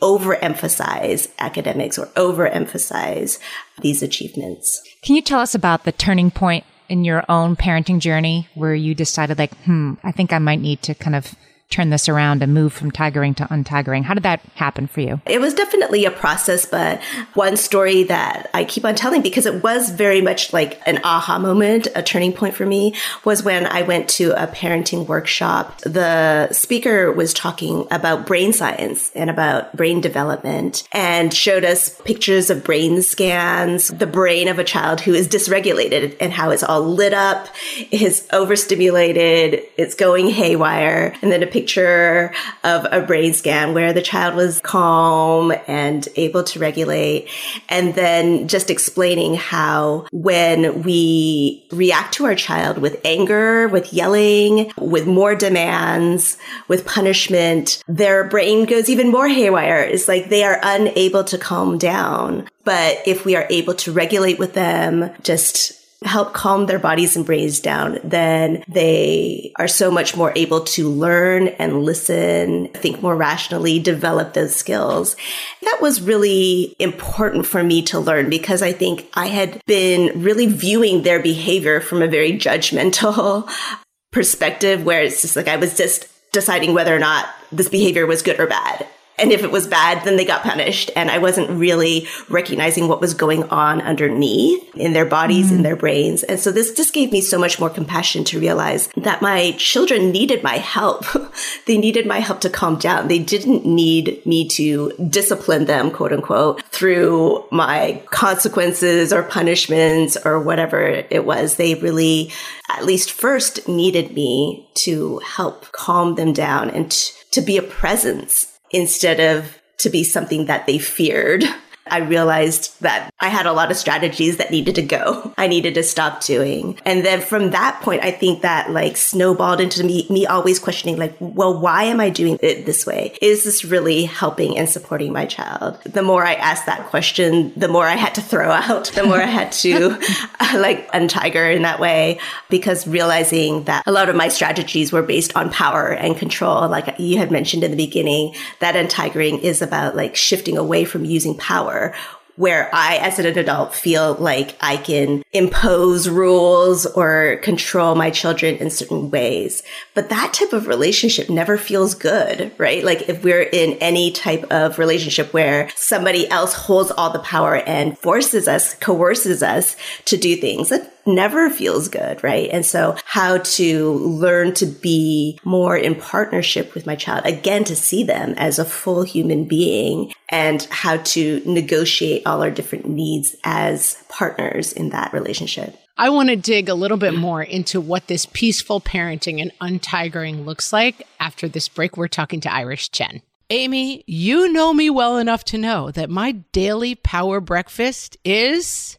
overemphasize 0.00 1.30
academics 1.38 1.98
or 1.98 2.06
overemphasize 2.06 3.38
these 3.80 4.02
achievements. 4.02 4.82
Can 5.02 5.14
you 5.14 5.22
tell 5.22 5.40
us 5.40 5.54
about 5.54 5.84
the 5.84 5.92
turning 5.92 6.30
point 6.30 6.64
in 6.88 7.04
your 7.04 7.24
own 7.28 7.56
parenting 7.56 7.98
journey 7.98 8.48
where 8.54 8.74
you 8.74 8.94
decided 8.94 9.38
like, 9.38 9.54
hmm, 9.64 9.94
I 10.02 10.12
think 10.12 10.32
I 10.32 10.38
might 10.38 10.60
need 10.60 10.82
to 10.82 10.94
kind 10.94 11.16
of 11.16 11.34
turn 11.70 11.90
this 11.90 12.08
around 12.08 12.42
and 12.42 12.54
move 12.54 12.72
from 12.72 12.90
tigering 12.90 13.34
to 13.36 13.44
untigering? 13.44 14.04
How 14.04 14.14
did 14.14 14.22
that 14.22 14.40
happen 14.54 14.86
for 14.86 15.00
you? 15.00 15.20
It 15.26 15.40
was 15.40 15.54
definitely 15.54 16.04
a 16.04 16.10
process, 16.10 16.66
but 16.66 17.02
one 17.34 17.56
story 17.56 18.04
that 18.04 18.48
I 18.54 18.64
keep 18.64 18.84
on 18.84 18.94
telling 18.94 19.22
because 19.22 19.46
it 19.46 19.62
was 19.62 19.90
very 19.90 20.20
much 20.20 20.52
like 20.52 20.80
an 20.86 21.00
aha 21.02 21.38
moment, 21.38 21.88
a 21.94 22.02
turning 22.02 22.32
point 22.32 22.54
for 22.54 22.66
me 22.66 22.94
was 23.24 23.42
when 23.42 23.66
I 23.66 23.82
went 23.82 24.08
to 24.10 24.30
a 24.40 24.46
parenting 24.46 25.06
workshop. 25.06 25.80
The 25.80 26.52
speaker 26.52 27.10
was 27.10 27.34
talking 27.34 27.86
about 27.90 28.26
brain 28.26 28.52
science 28.52 29.10
and 29.14 29.30
about 29.30 29.76
brain 29.76 30.00
development 30.00 30.86
and 30.92 31.32
showed 31.32 31.64
us 31.64 32.00
pictures 32.02 32.50
of 32.50 32.62
brain 32.62 33.02
scans, 33.02 33.88
the 33.88 34.06
brain 34.06 34.48
of 34.48 34.58
a 34.58 34.64
child 34.64 35.00
who 35.00 35.12
is 35.12 35.28
dysregulated 35.28 36.16
and 36.20 36.32
how 36.32 36.50
it's 36.50 36.62
all 36.62 36.82
lit 36.82 37.14
up, 37.14 37.48
is 37.90 38.28
overstimulated, 38.32 39.62
it's 39.76 39.94
going 39.94 40.28
haywire, 40.28 41.14
and 41.22 41.32
then 41.32 41.42
a 41.42 41.46
picture 41.54 42.34
of 42.64 42.84
a 42.90 43.00
brain 43.00 43.32
scan 43.32 43.74
where 43.74 43.92
the 43.92 44.02
child 44.02 44.34
was 44.34 44.60
calm 44.62 45.52
and 45.68 46.08
able 46.16 46.42
to 46.42 46.58
regulate. 46.58 47.28
And 47.68 47.94
then 47.94 48.48
just 48.48 48.70
explaining 48.70 49.36
how 49.36 50.08
when 50.10 50.82
we 50.82 51.64
react 51.70 52.14
to 52.14 52.24
our 52.24 52.34
child 52.34 52.78
with 52.78 53.00
anger, 53.04 53.68
with 53.68 53.92
yelling, 53.92 54.72
with 54.76 55.06
more 55.06 55.36
demands, 55.36 56.36
with 56.66 56.84
punishment, 56.86 57.80
their 57.86 58.24
brain 58.24 58.64
goes 58.64 58.88
even 58.88 59.12
more 59.12 59.28
haywire. 59.28 59.82
It's 59.82 60.08
like 60.08 60.30
they 60.30 60.42
are 60.42 60.58
unable 60.60 61.22
to 61.22 61.38
calm 61.38 61.78
down. 61.78 62.48
But 62.64 62.98
if 63.06 63.24
we 63.24 63.36
are 63.36 63.46
able 63.48 63.74
to 63.74 63.92
regulate 63.92 64.40
with 64.40 64.54
them, 64.54 65.12
just 65.22 65.83
help 66.04 66.32
calm 66.32 66.66
their 66.66 66.78
bodies 66.78 67.16
and 67.16 67.24
brains 67.24 67.60
down, 67.60 67.98
then 68.04 68.62
they 68.68 69.52
are 69.58 69.68
so 69.68 69.90
much 69.90 70.16
more 70.16 70.32
able 70.36 70.60
to 70.62 70.88
learn 70.88 71.48
and 71.48 71.82
listen, 71.82 72.68
think 72.68 73.02
more 73.02 73.16
rationally, 73.16 73.78
develop 73.78 74.34
those 74.34 74.54
skills. 74.54 75.16
That 75.62 75.78
was 75.80 76.00
really 76.00 76.76
important 76.78 77.46
for 77.46 77.62
me 77.62 77.82
to 77.82 77.98
learn 77.98 78.30
because 78.30 78.62
I 78.62 78.72
think 78.72 79.08
I 79.14 79.26
had 79.26 79.60
been 79.66 80.22
really 80.22 80.46
viewing 80.46 81.02
their 81.02 81.20
behavior 81.20 81.80
from 81.80 82.02
a 82.02 82.08
very 82.08 82.32
judgmental 82.32 83.50
perspective 84.12 84.84
where 84.84 85.02
it's 85.02 85.22
just 85.22 85.36
like 85.36 85.48
I 85.48 85.56
was 85.56 85.76
just 85.76 86.08
deciding 86.32 86.74
whether 86.74 86.94
or 86.94 86.98
not 86.98 87.28
this 87.50 87.68
behavior 87.68 88.06
was 88.06 88.22
good 88.22 88.38
or 88.38 88.46
bad. 88.46 88.86
And 89.18 89.30
if 89.30 89.44
it 89.44 89.52
was 89.52 89.66
bad, 89.66 90.04
then 90.04 90.16
they 90.16 90.24
got 90.24 90.42
punished. 90.42 90.90
And 90.96 91.10
I 91.10 91.18
wasn't 91.18 91.50
really 91.50 92.08
recognizing 92.28 92.88
what 92.88 93.00
was 93.00 93.14
going 93.14 93.44
on 93.44 93.80
underneath 93.80 94.62
in 94.74 94.92
their 94.92 95.04
bodies, 95.04 95.46
mm-hmm. 95.46 95.56
in 95.56 95.62
their 95.62 95.76
brains. 95.76 96.24
And 96.24 96.40
so 96.40 96.50
this 96.50 96.72
just 96.72 96.92
gave 96.92 97.12
me 97.12 97.20
so 97.20 97.38
much 97.38 97.60
more 97.60 97.70
compassion 97.70 98.24
to 98.24 98.40
realize 98.40 98.88
that 98.96 99.22
my 99.22 99.52
children 99.52 100.10
needed 100.10 100.42
my 100.42 100.58
help. 100.58 101.04
they 101.66 101.78
needed 101.78 102.06
my 102.06 102.18
help 102.18 102.40
to 102.40 102.50
calm 102.50 102.76
down. 102.76 103.06
They 103.06 103.20
didn't 103.20 103.64
need 103.64 104.24
me 104.26 104.48
to 104.48 104.92
discipline 105.08 105.66
them, 105.66 105.92
quote 105.92 106.12
unquote, 106.12 106.64
through 106.64 107.44
my 107.52 108.02
consequences 108.10 109.12
or 109.12 109.22
punishments 109.22 110.16
or 110.24 110.40
whatever 110.40 110.80
it 110.82 111.24
was. 111.24 111.54
They 111.54 111.74
really, 111.76 112.32
at 112.68 112.84
least 112.84 113.12
first 113.12 113.68
needed 113.68 114.12
me 114.12 114.68
to 114.74 115.18
help 115.18 115.70
calm 115.70 116.16
them 116.16 116.32
down 116.32 116.70
and 116.70 116.90
t- 116.90 117.12
to 117.30 117.40
be 117.40 117.56
a 117.56 117.62
presence 117.62 118.53
instead 118.74 119.20
of 119.20 119.60
to 119.78 119.88
be 119.88 120.04
something 120.04 120.46
that 120.46 120.66
they 120.66 120.78
feared. 120.78 121.44
I 121.86 121.98
realized 121.98 122.80
that 122.80 123.12
I 123.20 123.28
had 123.28 123.46
a 123.46 123.52
lot 123.52 123.70
of 123.70 123.76
strategies 123.76 124.38
that 124.38 124.50
needed 124.50 124.74
to 124.76 124.82
go. 124.82 125.32
I 125.38 125.46
needed 125.46 125.74
to 125.74 125.82
stop 125.82 126.24
doing. 126.24 126.78
And 126.84 127.04
then 127.04 127.20
from 127.20 127.50
that 127.50 127.80
point, 127.82 128.02
I 128.02 128.10
think 128.10 128.42
that 128.42 128.70
like 128.70 128.96
snowballed 128.96 129.60
into 129.60 129.84
me, 129.84 130.06
me 130.08 130.26
always 130.26 130.58
questioning 130.58 130.96
like, 130.96 131.14
well, 131.20 131.58
why 131.58 131.84
am 131.84 132.00
I 132.00 132.10
doing 132.10 132.38
it 132.42 132.66
this 132.66 132.86
way? 132.86 133.16
Is 133.20 133.44
this 133.44 133.64
really 133.64 134.04
helping 134.04 134.56
and 134.56 134.68
supporting 134.68 135.12
my 135.12 135.26
child? 135.26 135.80
The 135.82 136.02
more 136.02 136.24
I 136.24 136.34
asked 136.34 136.66
that 136.66 136.86
question, 136.86 137.52
the 137.56 137.68
more 137.68 137.86
I 137.86 137.96
had 137.96 138.14
to 138.14 138.22
throw 138.22 138.50
out, 138.50 138.86
the 138.94 139.04
more 139.04 139.20
I 139.20 139.26
had 139.26 139.52
to 139.52 139.90
like 140.54 140.90
untiger 140.92 141.54
in 141.54 141.62
that 141.62 141.80
way 141.80 142.18
because 142.48 142.86
realizing 142.86 143.64
that 143.64 143.82
a 143.86 143.92
lot 143.92 144.08
of 144.08 144.16
my 144.16 144.28
strategies 144.28 144.92
were 144.92 145.02
based 145.02 145.36
on 145.36 145.50
power 145.50 145.92
and 145.92 146.16
control. 146.16 146.68
Like 146.68 146.98
you 146.98 147.18
had 147.18 147.30
mentioned 147.30 147.64
in 147.64 147.70
the 147.70 147.76
beginning, 147.76 148.34
that 148.60 148.74
untigering 148.74 149.40
is 149.40 149.60
about 149.60 149.96
like 149.96 150.16
shifting 150.16 150.56
away 150.56 150.84
from 150.84 151.04
using 151.04 151.36
power 151.36 151.73
power 151.74 151.94
where 152.36 152.68
I, 152.72 152.96
as 152.96 153.20
an 153.20 153.26
adult, 153.26 153.72
feel 153.72 154.14
like 154.14 154.56
I 154.60 154.76
can 154.76 155.22
impose 155.32 156.08
rules 156.08 156.84
or 156.84 157.38
control 157.44 157.94
my 157.94 158.10
children 158.10 158.56
in 158.56 158.70
certain 158.70 159.08
ways. 159.08 159.62
But 159.94 160.08
that 160.08 160.34
type 160.34 160.52
of 160.52 160.66
relationship 160.66 161.30
never 161.30 161.56
feels 161.56 161.94
good, 161.94 162.50
right? 162.58 162.82
Like 162.82 163.08
if 163.08 163.22
we're 163.22 163.42
in 163.42 163.74
any 163.74 164.10
type 164.10 164.42
of 164.50 164.80
relationship 164.80 165.32
where 165.32 165.70
somebody 165.76 166.28
else 166.28 166.54
holds 166.54 166.90
all 166.90 167.10
the 167.10 167.20
power 167.20 167.54
and 167.54 167.96
forces 167.98 168.48
us, 168.48 168.74
coerces 168.74 169.40
us 169.40 169.76
to 170.06 170.16
do 170.16 170.34
things, 170.34 170.70
that 170.70 170.93
never 171.06 171.50
feels 171.50 171.88
good, 171.88 172.22
right? 172.22 172.48
And 172.50 172.64
so 172.64 172.96
how 173.04 173.38
to 173.38 173.92
learn 173.92 174.54
to 174.54 174.66
be 174.66 175.38
more 175.44 175.76
in 175.76 175.94
partnership 175.94 176.74
with 176.74 176.86
my 176.86 176.96
child, 176.96 177.24
again, 177.24 177.64
to 177.64 177.76
see 177.76 178.04
them 178.04 178.34
as 178.36 178.58
a 178.58 178.64
full 178.64 179.02
human 179.02 179.44
being 179.46 180.12
and 180.28 180.62
how 180.70 180.98
to 180.98 181.42
negotiate 181.44 182.26
all 182.26 182.42
our 182.42 182.50
different 182.50 182.88
needs 182.88 183.36
as 183.44 184.02
partners 184.08 184.72
in 184.72 184.90
that 184.90 185.12
relationship. 185.12 185.78
I 185.96 186.10
want 186.10 186.28
to 186.30 186.36
dig 186.36 186.68
a 186.68 186.74
little 186.74 186.96
bit 186.96 187.14
more 187.14 187.42
into 187.42 187.80
what 187.80 188.08
this 188.08 188.26
peaceful 188.26 188.80
parenting 188.80 189.40
and 189.40 189.52
untigering 189.60 190.44
looks 190.44 190.72
like 190.72 191.06
after 191.20 191.48
this 191.48 191.68
break. 191.68 191.96
We're 191.96 192.08
talking 192.08 192.40
to 192.40 192.52
Iris 192.52 192.88
Chen. 192.88 193.22
Amy, 193.50 194.02
you 194.06 194.52
know 194.52 194.72
me 194.72 194.90
well 194.90 195.18
enough 195.18 195.44
to 195.44 195.58
know 195.58 195.90
that 195.92 196.10
my 196.10 196.32
daily 196.52 196.94
power 196.96 197.40
breakfast 197.40 198.16
is 198.24 198.98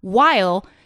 while 0.00 0.66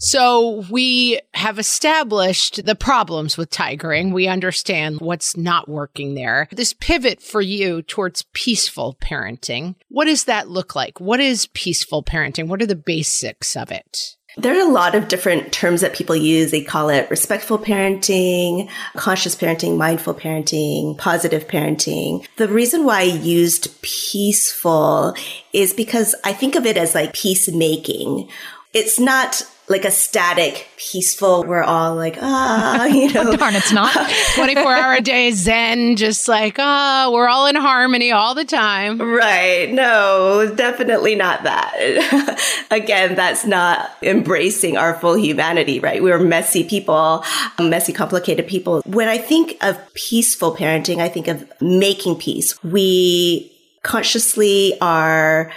So 0.00 0.64
we 0.70 1.20
have 1.34 1.58
established 1.58 2.64
the 2.64 2.76
problems 2.76 3.36
with 3.36 3.50
tigering. 3.50 4.12
We 4.12 4.28
understand 4.28 5.00
what's 5.00 5.36
not 5.36 5.68
working 5.68 6.14
there. 6.14 6.48
This 6.52 6.72
pivot 6.72 7.20
for 7.20 7.40
you 7.40 7.82
towards 7.82 8.24
peaceful 8.32 8.96
parenting. 9.02 9.74
What 9.88 10.04
does 10.04 10.24
that 10.24 10.48
look 10.48 10.76
like? 10.76 11.00
What 11.00 11.18
is 11.18 11.46
peaceful 11.46 12.04
parenting? 12.04 12.46
What 12.46 12.62
are 12.62 12.66
the 12.66 12.76
basics 12.76 13.56
of 13.56 13.72
it? 13.72 14.14
There 14.36 14.56
are 14.56 14.68
a 14.68 14.72
lot 14.72 14.94
of 14.94 15.08
different 15.08 15.52
terms 15.52 15.80
that 15.80 15.96
people 15.96 16.14
use. 16.14 16.52
They 16.52 16.62
call 16.62 16.90
it 16.90 17.10
respectful 17.10 17.58
parenting, 17.58 18.70
conscious 18.94 19.34
parenting, 19.34 19.76
mindful 19.76 20.14
parenting, 20.14 20.96
positive 20.96 21.48
parenting. 21.48 22.24
The 22.36 22.46
reason 22.46 22.84
why 22.84 23.00
I 23.00 23.04
used 23.04 23.82
peaceful 23.82 25.16
is 25.52 25.72
because 25.72 26.14
I 26.22 26.34
think 26.34 26.54
of 26.54 26.66
it 26.66 26.76
as 26.76 26.94
like 26.94 27.14
peacemaking. 27.14 28.28
It's 28.72 29.00
not 29.00 29.42
like 29.68 29.84
a 29.84 29.90
static, 29.90 30.66
peaceful, 30.76 31.44
we're 31.44 31.62
all 31.62 31.94
like, 31.94 32.16
ah, 32.20 32.86
you 32.86 33.12
know. 33.12 33.36
Darn, 33.36 33.54
it's 33.54 33.72
not. 33.72 33.94
24 34.34 34.64
hour 34.64 34.94
a 34.94 35.00
day 35.00 35.30
Zen, 35.30 35.96
just 35.96 36.26
like, 36.28 36.56
ah, 36.58 37.10
we're 37.12 37.28
all 37.28 37.46
in 37.46 37.56
harmony 37.56 38.10
all 38.10 38.34
the 38.34 38.44
time. 38.44 39.00
Right. 39.00 39.70
No, 39.70 40.52
definitely 40.54 41.14
not 41.14 41.42
that. 41.42 42.38
Again, 42.70 43.14
that's 43.14 43.44
not 43.44 43.90
embracing 44.02 44.76
our 44.76 44.94
full 44.94 45.18
humanity, 45.18 45.80
right? 45.80 46.02
We're 46.02 46.18
messy 46.18 46.64
people, 46.64 47.24
messy, 47.58 47.92
complicated 47.92 48.46
people. 48.46 48.82
When 48.86 49.08
I 49.08 49.18
think 49.18 49.56
of 49.62 49.78
peaceful 49.94 50.56
parenting, 50.56 50.98
I 50.98 51.08
think 51.08 51.28
of 51.28 51.46
making 51.60 52.16
peace. 52.16 52.62
We 52.64 53.52
consciously 53.82 54.78
are 54.80 55.52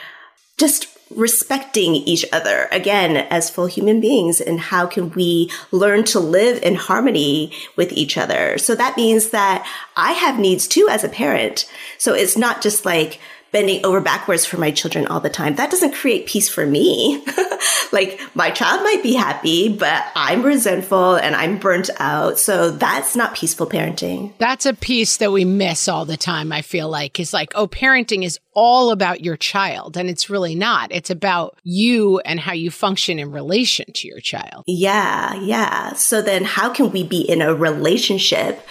just 0.58 0.91
respecting 1.16 1.96
each 1.96 2.26
other 2.32 2.68
again 2.72 3.18
as 3.30 3.50
full 3.50 3.68
human 3.68 4.00
beings 4.00 4.42
and 4.42 4.60
how 4.60 4.86
can 4.86 5.10
we 5.12 5.52
learn 5.72 6.04
to 6.06 6.20
live 6.20 6.62
in 6.64 6.76
harmony 6.76 7.52
with 7.76 7.92
each 7.94 8.18
other? 8.18 8.58
So 8.58 8.76
that 8.76 8.98
means 8.98 9.30
that 9.30 9.68
i 9.96 10.14
have 10.14 10.40
needs 10.40 10.68
too 10.68 10.88
as 10.90 11.04
a 11.04 11.10
parent. 11.10 11.70
So 11.98 12.14
it's 12.14 12.38
not 12.38 12.62
just 12.62 12.86
like 12.86 13.20
bending 13.52 13.86
over 13.86 14.00
backwards 14.00 14.46
for 14.46 14.58
my 14.58 14.72
children 14.72 15.08
all 15.08 15.20
the 15.20 15.30
time. 15.30 15.56
That 15.56 15.72
doesn't 15.72 15.94
create 15.94 16.26
peace 16.26 16.48
for 16.48 16.66
me. 16.66 17.24
like 17.92 18.20
my 18.34 18.50
child 18.50 18.82
might 18.84 19.04
be 19.04 19.14
happy, 19.14 19.70
but 19.70 20.06
I'm 20.16 20.42
resentful 20.42 21.16
and 21.16 21.36
I'm 21.36 21.58
burnt 21.60 21.90
out. 22.00 22.40
So 22.40 22.72
that's 22.72 23.16
not 23.16 23.36
peaceful 23.36 23.68
parenting. 23.68 24.34
That's 24.38 24.66
a 24.66 24.74
piece 24.74 25.18
that 25.18 25.32
we 25.32 25.46
miss 25.46 25.88
all 25.88 26.06
the 26.06 26.18
time. 26.18 26.52
I 26.52 26.62
feel 26.62 26.90
like 26.90 27.20
is 27.20 27.34
like, 27.34 27.52
oh, 27.56 27.68
parenting 27.68 28.24
is 28.24 28.40
all 28.54 28.92
about 28.92 29.22
your 29.22 29.38
child. 29.38 29.98
And 29.98 30.10
it's 30.10 30.30
really 30.30 30.56
not. 30.56 30.92
It's 30.92 31.10
about 31.10 31.58
you 31.64 32.20
and 32.20 32.40
how 32.40 32.54
you 32.54 32.72
function 32.72 33.20
in 33.20 33.32
relation 33.32 33.92
to 33.94 34.08
your 34.08 34.20
child. 34.20 34.64
Yeah. 34.68 35.36
Yeah. 35.36 35.94
So 35.94 36.22
then 36.22 36.44
how 36.44 36.70
can 36.74 36.92
we 36.92 37.04
be 37.04 37.22
in 37.22 37.42
a 37.42 37.54
relationship 37.54 38.66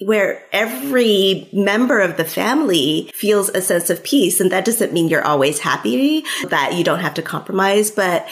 where 0.00 0.42
every 0.52 1.48
member 1.52 2.00
of 2.00 2.16
the 2.16 2.24
family 2.24 3.10
feels 3.14 3.48
a 3.50 3.62
sense 3.62 3.88
of 3.88 4.04
peace. 4.04 4.40
And 4.40 4.52
that 4.52 4.64
doesn't 4.64 4.92
mean 4.92 5.08
you're 5.08 5.24
always 5.24 5.58
happy, 5.58 6.24
that 6.48 6.74
you 6.74 6.84
don't 6.84 7.00
have 7.00 7.14
to 7.14 7.22
compromise, 7.22 7.90
but 7.90 8.28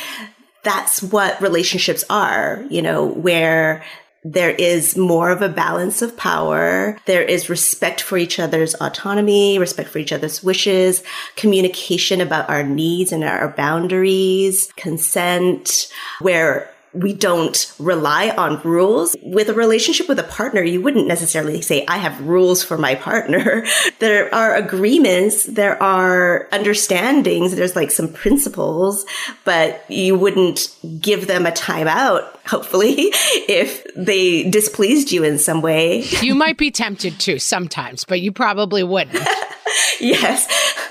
that's 0.62 1.03
what 1.03 1.40
relationships 1.40 2.05
are, 2.11 2.64
you 2.68 2.83
know, 2.83 3.07
where 3.07 3.83
there 4.27 4.50
is 4.50 4.96
more 4.96 5.31
of 5.31 5.42
a 5.42 5.50
balance 5.50 6.00
of 6.00 6.16
power. 6.16 6.98
There 7.05 7.22
is 7.22 7.50
respect 7.50 8.00
for 8.00 8.16
each 8.16 8.40
other's 8.40 8.74
autonomy, 8.77 9.59
respect 9.59 9.90
for 9.90 9.98
each 9.98 10.12
other's 10.12 10.42
wishes, 10.42 11.03
communication 11.37 12.22
about 12.22 12.48
our 12.48 12.62
needs 12.62 13.12
and 13.12 13.22
our 13.22 13.48
boundaries, 13.48 14.72
consent, 14.77 15.92
where 16.20 16.73
we 16.94 17.12
don't 17.12 17.72
rely 17.78 18.30
on 18.30 18.61
rules. 18.62 19.16
With 19.22 19.48
a 19.48 19.54
relationship 19.54 20.09
with 20.09 20.18
a 20.18 20.24
partner, 20.24 20.62
you 20.62 20.80
wouldn't 20.80 21.07
necessarily 21.07 21.61
say, 21.61 21.85
I 21.87 21.98
have 21.98 22.20
rules 22.20 22.62
for 22.62 22.78
my 22.78 22.94
partner. 22.94 23.64
there 23.98 24.33
are 24.35 24.54
agreements, 24.54 25.44
there 25.44 25.80
are 25.83 26.48
understandings, 26.52 27.54
there's 27.57 27.76
like 27.76 27.90
some 27.90 28.12
principles, 28.12 29.04
but 29.44 29.85
you 29.90 30.16
wouldn't 30.16 30.74
give 31.00 31.26
them 31.26 31.46
a 31.46 31.50
timeout, 31.50 32.24
hopefully, 32.46 32.94
if 32.96 33.85
they 33.96 34.48
displeased 34.48 35.11
you 35.11 35.24
in 35.24 35.38
some 35.38 35.61
way. 35.61 36.02
You 36.20 36.35
might 36.35 36.59
be 36.59 36.70
tempted 36.70 37.18
to 37.20 37.38
sometimes, 37.38 38.04
but 38.04 38.20
you 38.20 38.30
probably 38.33 38.85
wouldn't. 38.85 39.26
yes. 40.00 40.48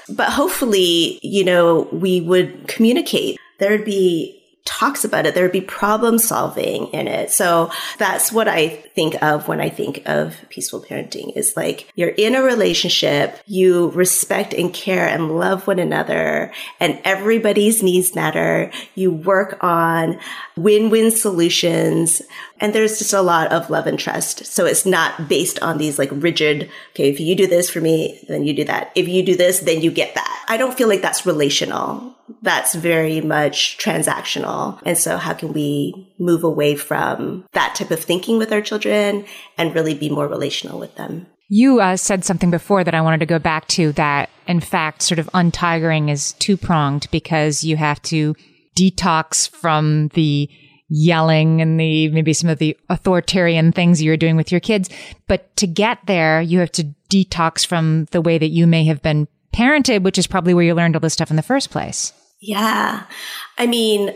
But 0.10 0.30
hopefully, 0.30 1.20
you 1.24 1.46
know, 1.46 1.88
we 1.92 2.20
would 2.22 2.68
communicate. 2.68 3.40
There'd 3.60 3.86
be 3.86 4.43
talks 4.66 5.04
about 5.04 5.26
it. 5.26 5.36
There 5.36 5.44
would 5.44 5.52
be 5.52 5.62
problem 5.62 6.18
solving 6.18 6.88
in 6.88 7.08
it. 7.08 7.32
So 7.32 7.72
that's 7.98 8.32
what 8.32 8.48
I 8.48 8.70
think 8.96 9.22
of 9.22 9.48
when 9.48 9.60
I 9.60 9.70
think 9.70 10.02
of 10.06 10.38
peaceful 10.50 10.82
parenting 10.82 11.36
is 11.36 11.58
like 11.58 11.92
you're 11.96 12.10
in 12.10 12.36
a 12.36 12.42
relationship, 12.42 13.40
you 13.46 13.90
respect 13.90 14.54
and 14.54 14.74
care 14.74 15.08
and 15.08 15.38
love 15.38 15.68
one 15.68 15.80
another 15.80 16.54
and 16.80 17.00
everybody's 17.04 17.84
needs 17.84 18.16
matter. 18.16 18.72
You 18.96 19.12
work 19.12 19.58
on 19.62 20.20
win-win 20.56 21.12
solutions 21.12 22.22
and 22.64 22.74
there's 22.74 22.98
just 22.98 23.12
a 23.12 23.22
lot 23.22 23.52
of 23.52 23.70
love 23.70 23.88
and 23.88 24.00
trust. 24.00 24.46
So 24.46 24.66
it's 24.66 24.86
not 24.86 25.28
based 25.28 25.62
on 25.62 25.78
these 25.78 26.00
like 26.00 26.10
rigid, 26.14 26.72
okay, 26.92 27.10
if 27.10 27.20
you 27.20 27.36
do 27.36 27.46
this 27.46 27.70
for 27.70 27.82
me, 27.82 28.24
then 28.30 28.46
you 28.46 28.54
do 28.54 28.64
that. 28.64 28.90
If 28.96 29.10
you 29.10 29.22
do 29.22 29.36
this, 29.36 29.60
then 29.60 29.82
you 29.82 29.92
get 29.92 30.16
that. 30.16 30.46
I 30.48 30.56
don't 30.56 30.74
feel 30.74 30.88
like 30.88 31.02
that's 31.02 31.26
relational. 31.26 32.16
That's 32.42 32.74
very 32.74 33.20
much 33.20 33.78
transactional. 33.80 34.82
And 34.86 34.98
so 34.98 35.18
how 35.18 35.34
can 35.34 35.52
we 35.52 36.16
move 36.18 36.46
away 36.46 36.76
from 36.76 37.44
that 37.52 37.76
type 37.76 37.92
of 37.92 38.00
thinking 38.00 38.38
with 38.38 38.54
our 38.54 38.62
children 38.62 39.26
and 39.58 39.76
really 39.76 39.94
be 39.94 40.10
more 40.10 40.30
relational 40.30 40.80
with 40.80 40.96
them? 40.96 41.28
You 41.50 41.82
uh, 41.82 41.98
said 41.98 42.24
something 42.24 42.50
before 42.50 42.86
that 42.86 42.96
I 42.96 43.02
wanted 43.02 43.20
to 43.20 43.26
go 43.26 43.40
back 43.40 43.68
to 43.70 43.92
that, 43.92 44.30
in 44.48 44.62
fact, 44.62 45.02
sort 45.02 45.20
of 45.20 45.30
untigering 45.34 46.10
is 46.10 46.32
two 46.32 46.56
pronged 46.56 47.12
because 47.12 47.66
you 47.66 47.76
have 47.76 48.02
to 48.04 48.36
detox 48.74 49.50
from 49.50 50.08
the 50.14 50.50
yelling 50.90 51.62
and 51.62 51.80
the 51.80 52.10
maybe 52.10 52.34
some 52.34 52.50
of 52.50 52.60
the 52.60 52.78
authoritarian 52.90 53.72
things 53.72 54.02
you're 54.02 54.18
doing 54.18 54.36
with 54.36 54.52
your 54.52 54.62
kids. 54.62 54.90
But 55.28 55.56
to 55.58 55.68
get 55.68 56.00
there, 56.06 56.42
you 56.42 56.60
have 56.60 56.72
to 56.74 56.94
detox 57.10 57.66
from 57.66 58.06
the 58.12 58.22
way 58.22 58.38
that 58.38 58.50
you 58.50 58.68
may 58.68 58.86
have 58.86 59.02
been 59.02 59.28
parented, 59.54 60.04
which 60.04 60.18
is 60.18 60.28
probably 60.28 60.54
where 60.54 60.66
you 60.66 60.74
learned 60.74 60.96
all 60.96 61.00
this 61.00 61.14
stuff 61.14 61.30
in 61.30 61.36
the 61.36 61.42
first 61.42 61.70
place. 61.70 62.14
Yeah. 62.42 63.06
I 63.58 63.68
mean, 63.68 64.14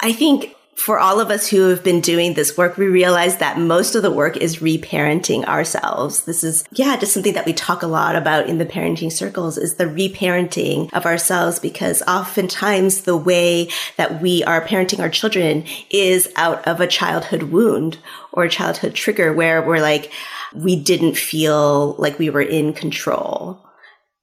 I 0.00 0.12
think 0.12 0.55
for 0.76 0.98
all 0.98 1.20
of 1.20 1.30
us 1.30 1.48
who 1.48 1.70
have 1.70 1.82
been 1.82 2.02
doing 2.02 2.34
this 2.34 2.56
work, 2.56 2.76
we 2.76 2.86
realize 2.86 3.38
that 3.38 3.58
most 3.58 3.94
of 3.94 4.02
the 4.02 4.10
work 4.10 4.36
is 4.36 4.58
reparenting 4.58 5.42
ourselves. 5.46 6.24
This 6.24 6.44
is, 6.44 6.64
yeah, 6.70 6.96
just 6.98 7.14
something 7.14 7.32
that 7.32 7.46
we 7.46 7.54
talk 7.54 7.82
a 7.82 7.86
lot 7.86 8.14
about 8.14 8.46
in 8.46 8.58
the 8.58 8.66
parenting 8.66 9.10
circles 9.10 9.56
is 9.56 9.76
the 9.76 9.86
reparenting 9.86 10.92
of 10.92 11.06
ourselves 11.06 11.58
because 11.58 12.02
oftentimes 12.02 13.00
the 13.00 13.16
way 13.16 13.68
that 13.96 14.20
we 14.20 14.44
are 14.44 14.64
parenting 14.64 15.00
our 15.00 15.08
children 15.08 15.64
is 15.90 16.28
out 16.36 16.66
of 16.68 16.78
a 16.78 16.86
childhood 16.86 17.44
wound 17.44 17.98
or 18.32 18.44
a 18.44 18.50
childhood 18.50 18.94
trigger 18.94 19.32
where 19.32 19.62
we're 19.62 19.80
like, 19.80 20.12
we 20.54 20.76
didn't 20.76 21.16
feel 21.16 21.94
like 21.94 22.18
we 22.18 22.28
were 22.28 22.42
in 22.42 22.74
control 22.74 23.58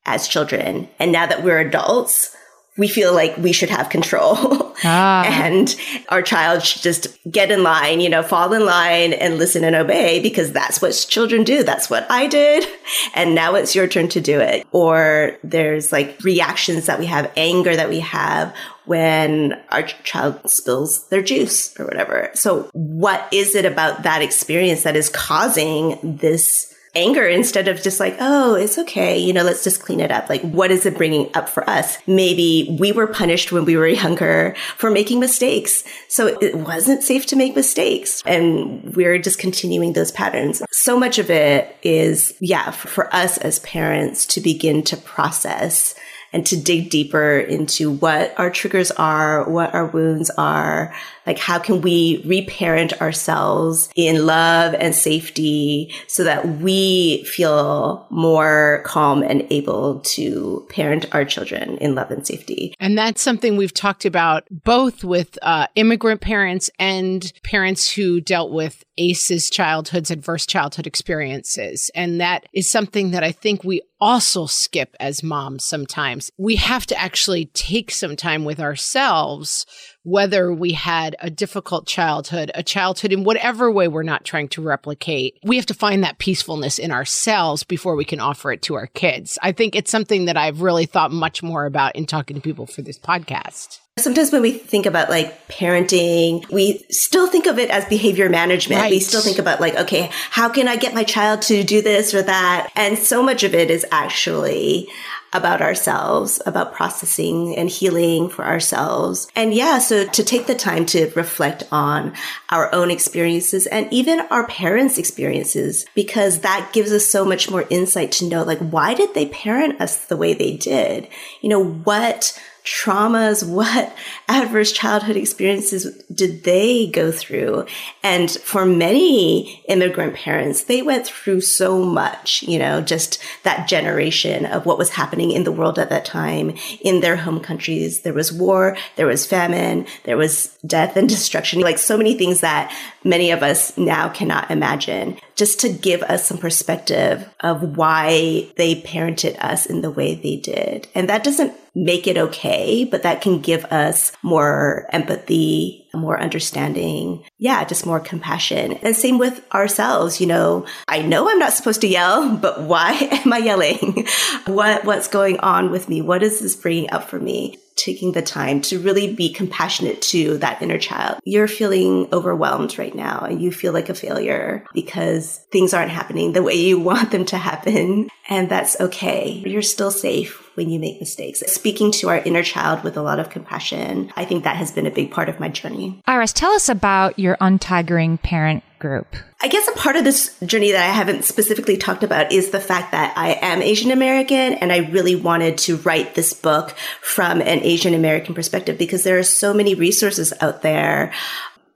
as 0.06 0.28
children. 0.28 0.88
And 1.00 1.12
now 1.12 1.26
that 1.26 1.44
we're 1.44 1.60
adults, 1.60 2.36
we 2.78 2.88
feel 2.88 3.14
like 3.14 3.38
we 3.38 3.54
should 3.54 3.70
have 3.70 3.90
control. 3.90 4.72
Ah. 4.86 5.24
and 5.26 5.78
our 6.10 6.22
child 6.22 6.62
should 6.62 6.82
just 6.82 7.08
get 7.32 7.52
in 7.52 7.64
line, 7.64 8.02
you 8.02 8.10
know, 8.10 8.22
fall 8.22 8.52
in 8.52 8.66
line 8.66 9.14
and 9.14 9.38
listen 9.38 9.64
and 9.64 9.76
obey 9.76 10.20
because 10.20 10.52
that's 10.52 10.82
what 10.82 10.92
children 11.08 11.46
do. 11.46 11.64
That's 11.64 11.90
what 11.90 12.10
I 12.12 12.28
did. 12.28 12.68
And 13.16 13.34
now 13.34 13.56
it's 13.56 13.76
your 13.76 13.88
turn 13.88 14.10
to 14.10 14.20
do 14.20 14.42
it. 14.42 14.68
Or 14.72 15.38
there's 15.44 15.94
like 15.94 16.22
reactions 16.24 16.88
that 16.88 17.00
we 17.00 17.06
have, 17.06 17.32
anger 17.38 17.76
that 17.76 17.88
we 17.88 18.02
have 18.02 18.54
when 18.86 19.62
our 19.70 19.84
child 19.84 20.50
spills 20.50 21.08
their 21.08 21.22
juice 21.22 21.80
or 21.80 21.86
whatever. 21.86 22.32
So 22.34 22.70
what 22.74 23.26
is 23.32 23.56
it 23.56 23.66
about 23.66 24.04
that 24.04 24.22
experience 24.22 24.84
that 24.84 24.98
is 24.98 25.08
causing 25.08 26.18
this 26.18 26.73
anger 26.96 27.28
instead 27.28 27.68
of 27.68 27.82
just 27.82 28.00
like, 28.00 28.16
oh, 28.20 28.54
it's 28.56 28.78
okay. 28.78 29.18
You 29.18 29.34
know, 29.34 29.44
let's 29.44 29.64
just 29.64 29.82
clean 29.82 30.00
it 30.00 30.12
up. 30.12 30.30
Like, 30.30 30.42
what 30.42 30.72
is 30.72 30.86
it 30.86 30.98
bringing 30.98 31.30
up 31.34 31.50
for 31.50 31.68
us? 31.70 31.98
Maybe 32.08 32.76
we 32.80 32.92
were 32.92 33.08
punished 33.08 33.52
when 33.52 33.66
we 33.66 33.76
were 33.76 33.88
younger 33.88 34.56
for 34.78 34.92
making 34.92 35.20
mistakes. 35.20 35.84
So 36.08 36.28
it 36.28 36.56
wasn't 36.56 37.04
safe 37.04 37.26
to 37.28 37.36
make 37.36 37.56
mistakes. 37.56 38.22
And 38.26 38.96
we're 38.96 39.18
just 39.18 39.40
continuing 39.40 39.94
those 39.94 40.12
patterns. 40.12 40.62
So 40.72 41.00
much 41.00 41.18
of 41.18 41.30
it 41.30 41.76
is, 41.82 42.34
yeah, 42.40 42.72
for 42.72 43.14
us 43.14 43.38
as 43.40 43.60
parents 43.60 44.26
to 44.28 44.42
begin 44.42 44.84
to 44.84 44.98
process 44.98 45.96
and 46.32 46.46
to 46.48 46.58
dig 46.60 46.90
deeper 46.90 47.38
into 47.38 47.92
what 47.92 48.38
our 48.40 48.50
triggers 48.50 48.90
are, 48.92 49.48
what 49.50 49.74
our 49.76 49.86
wounds 49.86 50.32
are, 50.32 50.94
like 51.26 51.40
how 51.40 51.60
can 51.60 51.82
we 51.82 52.22
reparent 52.26 53.00
ourselves 53.02 53.90
in 53.96 54.26
love 54.26 54.74
and 54.76 54.96
safety 54.96 55.94
so 56.08 56.24
that 56.24 56.48
we 56.60 57.24
feel 57.26 58.06
more 58.10 58.82
calm 58.86 59.24
and 59.24 59.46
able 59.50 60.00
to 60.02 60.66
parent 60.70 61.06
our 61.14 61.26
children 61.26 61.78
in 61.78 61.96
love 61.96 62.12
and 62.12 62.26
safety. 62.26 62.74
And 62.80 62.98
that's 62.98 63.22
something 63.22 63.58
we've 63.58 63.74
talked 63.74 64.06
about 64.06 64.46
both 64.50 65.04
with 65.04 65.38
uh, 65.42 65.68
immigrant 65.76 66.22
parents 66.22 66.70
and 66.80 67.32
parents 67.44 67.92
who 67.92 68.22
dealt 68.22 68.52
with 68.52 68.84
ACEs 68.98 69.50
childhoods, 69.50 70.12
adverse 70.12 70.46
childhood 70.46 70.88
experiences. 70.88 71.90
And 71.96 72.22
that 72.22 72.46
is 72.54 72.70
something 72.70 73.12
that 73.12 73.24
I 73.24 73.32
think 73.32 73.64
we 73.64 73.82
also 74.00 74.46
skip 74.46 74.96
as 75.00 75.24
moms 75.24 75.64
sometimes. 75.64 76.30
We 76.38 76.58
have 76.58 76.86
to 76.88 77.00
actually 77.00 77.46
take 77.48 77.90
some 77.90 78.16
time 78.16 78.44
with 78.44 78.60
ourselves 78.60 79.66
whether 80.04 80.54
we 80.54 80.74
had 80.74 81.16
a 81.20 81.30
difficult 81.30 81.88
childhood, 81.88 82.52
a 82.54 82.64
childhood 82.64 83.12
in 83.14 83.24
whatever 83.24 83.72
way 83.72 83.88
we're 83.88 84.04
not 84.04 84.24
trying 84.26 84.50
to 84.50 84.62
replicate, 84.62 85.38
we 85.44 85.56
have 85.56 85.66
to 85.66 85.74
find 85.74 86.04
that 86.04 86.20
peacefulness 86.20 86.78
in 86.78 86.92
ourselves 86.92 87.64
before 87.64 87.96
we 87.96 88.06
can 88.06 88.20
offer 88.20 88.52
it 88.52 88.62
to 88.64 88.76
our 88.76 88.88
kids. 88.88 89.40
I 89.42 89.52
think 89.52 89.76
it's 89.76 89.92
something 89.92 90.26
that 90.26 90.38
I've 90.38 90.62
really 90.62 90.86
thought 90.86 91.12
much 91.12 91.42
more 91.42 91.66
about 91.66 91.96
in 91.96 92.06
talking 92.06 92.36
to 92.36 92.42
people 92.42 92.66
for 92.66 92.82
this 92.82 93.00
podcast. 93.00 93.80
Sometimes 94.00 94.32
when 94.32 94.42
we 94.42 94.54
think 94.54 94.88
about 94.88 95.10
like 95.10 95.48
parenting, 95.48 96.50
we 96.50 96.84
still 96.90 97.28
think 97.28 97.46
of 97.46 97.60
it 97.60 97.70
as 97.70 97.86
behavior 97.86 98.28
management. 98.28 98.82
Right. 98.82 98.90
We 98.90 99.00
still 99.00 99.22
think 99.22 99.38
about 99.38 99.62
like, 99.62 99.76
okay, 99.76 100.10
how 100.32 100.50
can 100.50 100.68
I 100.68 100.78
get 100.78 100.96
my 100.96 101.04
child 101.04 101.44
to 101.44 101.64
do 101.64 101.80
this 101.80 102.12
or 102.12 102.24
that? 102.24 102.72
And 102.76 102.98
so 102.98 103.22
much 103.22 103.44
of 103.44 103.54
it 103.54 103.70
is 103.70 103.86
actually 103.92 104.88
about 105.34 105.62
ourselves, 105.62 106.42
about 106.46 106.74
processing 106.74 107.56
and 107.56 107.70
healing 107.70 108.30
for 108.30 108.46
ourselves. 108.46 109.28
And 109.36 109.54
yeah, 109.54 109.80
so 109.80 110.08
to 110.08 110.24
take 110.24 110.48
the 110.48 110.56
time 110.56 110.86
to 110.88 111.12
reflect 111.16 111.64
on 111.72 112.14
our 112.50 112.74
own 112.74 112.92
experiences 112.92 113.68
and 113.68 113.92
even 113.92 114.22
our 114.30 114.48
parents' 114.48 114.98
experiences, 114.98 115.86
because 115.96 116.40
that 116.40 116.72
gives 116.74 116.92
us 116.92 117.08
so 117.08 117.26
much 117.26 117.50
more 117.50 117.66
insight 117.70 118.12
to 118.14 118.26
know, 118.26 118.44
like, 118.44 118.60
why 118.60 118.94
did 118.94 119.14
they 119.14 119.28
parent 119.28 119.82
us 119.82 120.06
the 120.06 120.18
way 120.18 120.34
they 120.34 120.56
did? 120.56 121.08
You 121.42 121.50
know, 121.50 121.64
what 121.64 122.40
traumas, 122.64 123.48
what 123.48 123.96
adverse 124.28 124.72
childhood 124.72 125.16
experiences 125.16 126.04
did 126.14 126.44
they 126.44 126.88
go 126.88 127.12
through? 127.12 127.66
And 128.04 128.32
for 128.32 128.66
many 128.66 129.64
immigrant 129.68 130.16
parents, 130.16 130.64
they 130.64 130.82
went 130.82 131.08
through 131.08 131.42
so 131.42 131.84
much, 131.84 132.44
you 132.44 132.60
know, 132.60 132.82
just 132.82 133.22
that 133.44 133.68
generation 133.68 134.46
of 134.46 134.66
what 134.66 134.78
was 134.78 134.90
happening 134.90 135.32
in 135.32 135.44
the 135.44 135.52
world 135.52 135.78
at 135.80 135.90
that 135.90 136.06
time 136.06 136.56
in 136.82 137.02
their 137.02 137.16
home 137.16 137.40
countries. 137.40 138.02
There 138.02 138.14
was 138.14 138.32
war, 138.32 138.78
there 138.96 139.08
was 139.08 139.26
famine, 139.26 139.86
there 140.04 140.18
was 140.18 140.58
death 140.66 140.96
and 140.98 141.10
destruction, 141.14 141.62
like 141.62 141.78
so 141.78 141.98
many 141.98 142.16
things 142.16 142.42
that 142.42 142.74
many 143.04 143.32
of 143.32 143.44
us 143.44 143.78
now 143.78 144.10
cannot 144.10 144.50
imagine 144.50 145.18
just 145.36 145.60
to 145.62 145.70
give 145.70 146.02
us 146.04 146.28
some 146.28 146.38
perspective 146.38 147.30
of 147.42 147.78
why 147.78 148.52
they 148.58 148.82
parented 148.82 149.38
us 149.44 149.66
in 149.66 149.82
the 149.82 149.92
way 149.92 150.16
they 150.16 150.38
did. 150.38 150.88
And 150.94 151.10
that 151.10 151.24
doesn't 151.24 151.54
make 151.76 152.08
it 152.08 152.18
okay, 152.18 152.84
but 152.84 153.04
that 153.04 153.22
can 153.22 153.40
give 153.40 153.66
us 153.66 154.12
more 154.22 154.88
empathy, 154.90 155.88
more 155.94 156.20
understanding. 156.20 157.24
Yeah, 157.40 157.64
just 157.66 157.86
more 157.86 158.00
compassion. 158.00 158.74
And 158.74 158.96
same 158.96 159.18
with 159.18 159.44
ourselves. 159.54 160.22
You 160.22 160.28
know, 160.28 160.66
I 160.88 161.02
know 161.02 161.30
I'm 161.30 161.40
not 161.40 161.54
supposed 161.54 161.82
to 161.82 161.88
yell, 161.88 162.36
but 162.42 162.62
why 162.62 162.92
am 163.26 163.34
I 163.34 163.40
yelling? 163.40 164.08
what, 164.46 164.86
what's 164.86 165.08
going 165.08 165.40
on 165.40 165.72
with 165.72 165.90
me? 165.90 166.02
What 166.02 166.24
is 166.24 166.40
this 166.40 166.56
bringing 166.56 166.92
up 166.92 167.10
for 167.10 167.20
me? 167.20 167.58
Taking 167.84 168.14
the 168.14 168.22
time 168.22 168.62
to 168.62 168.80
really 168.80 169.14
be 169.14 169.32
compassionate 169.32 170.02
to 170.02 170.38
that 170.38 170.62
inner 170.62 170.78
child. 170.78 171.20
You're 171.26 171.48
feeling 171.48 172.08
overwhelmed 172.14 172.78
right 172.80 172.96
now 172.96 173.22
and 173.22 173.42
you 173.42 173.52
feel 173.52 173.74
like 173.74 173.90
a 173.90 173.96
failure 173.96 174.66
because 174.74 175.40
things 175.52 175.74
aren't 175.74 175.92
happening 175.92 176.32
the 176.32 176.44
way 176.44 176.54
you 176.54 176.80
want 176.94 177.12
them 177.12 177.26
to 177.26 177.38
happen. 177.38 178.10
And 178.30 178.50
that's 178.50 178.80
okay. 178.80 179.44
You're 179.46 179.62
still 179.62 179.92
safe 179.92 180.43
when 180.56 180.70
you 180.70 180.80
make 180.80 181.00
mistakes. 181.00 181.40
Speaking 181.48 181.92
to 181.94 182.10
our 182.10 182.18
inner 182.18 182.44
child 182.44 182.84
with 182.84 182.98
a 182.98 183.02
lot 183.02 183.20
of 183.20 183.30
compassion, 183.30 184.12
I 184.16 184.26
think 184.26 184.44
that 184.44 184.56
has 184.56 184.72
been 184.72 184.86
a 184.86 184.92
big 184.92 185.12
part 185.12 185.30
of 185.30 185.40
my 185.40 185.50
journey. 185.50 186.02
Iris, 186.06 186.34
tell 186.34 186.52
us 186.52 186.70
about 186.70 187.18
your 187.18 187.38
untigering 187.38 188.22
parent 188.22 188.64
group. 188.80 189.16
I 189.42 189.48
guess 189.48 189.68
a 189.68 189.72
part 189.74 189.96
of 189.96 190.04
this 190.04 190.38
journey 190.42 190.72
that 190.72 190.84
I 190.84 190.92
haven't 190.92 191.24
specifically 191.26 191.78
talked 191.78 192.04
about 192.04 192.32
is 192.32 192.50
the 192.50 192.60
fact 192.60 192.92
that 192.92 193.14
I 193.18 193.40
am 193.42 193.62
Asian 193.62 193.92
American 193.92 194.54
and 194.56 194.72
I 194.72 194.90
really 194.90 195.16
wanted 195.16 195.58
to 195.60 195.78
write 195.78 196.16
this 196.16 196.34
book 196.34 196.76
from 197.02 197.42
an 197.42 197.60
Asian 197.64 197.94
American 197.94 198.36
perspective 198.36 198.78
because 198.78 199.04
there 199.04 199.18
are 199.18 199.24
so 199.24 199.54
many 199.54 199.74
resources 199.76 200.34
out 200.42 200.62
there 200.62 201.14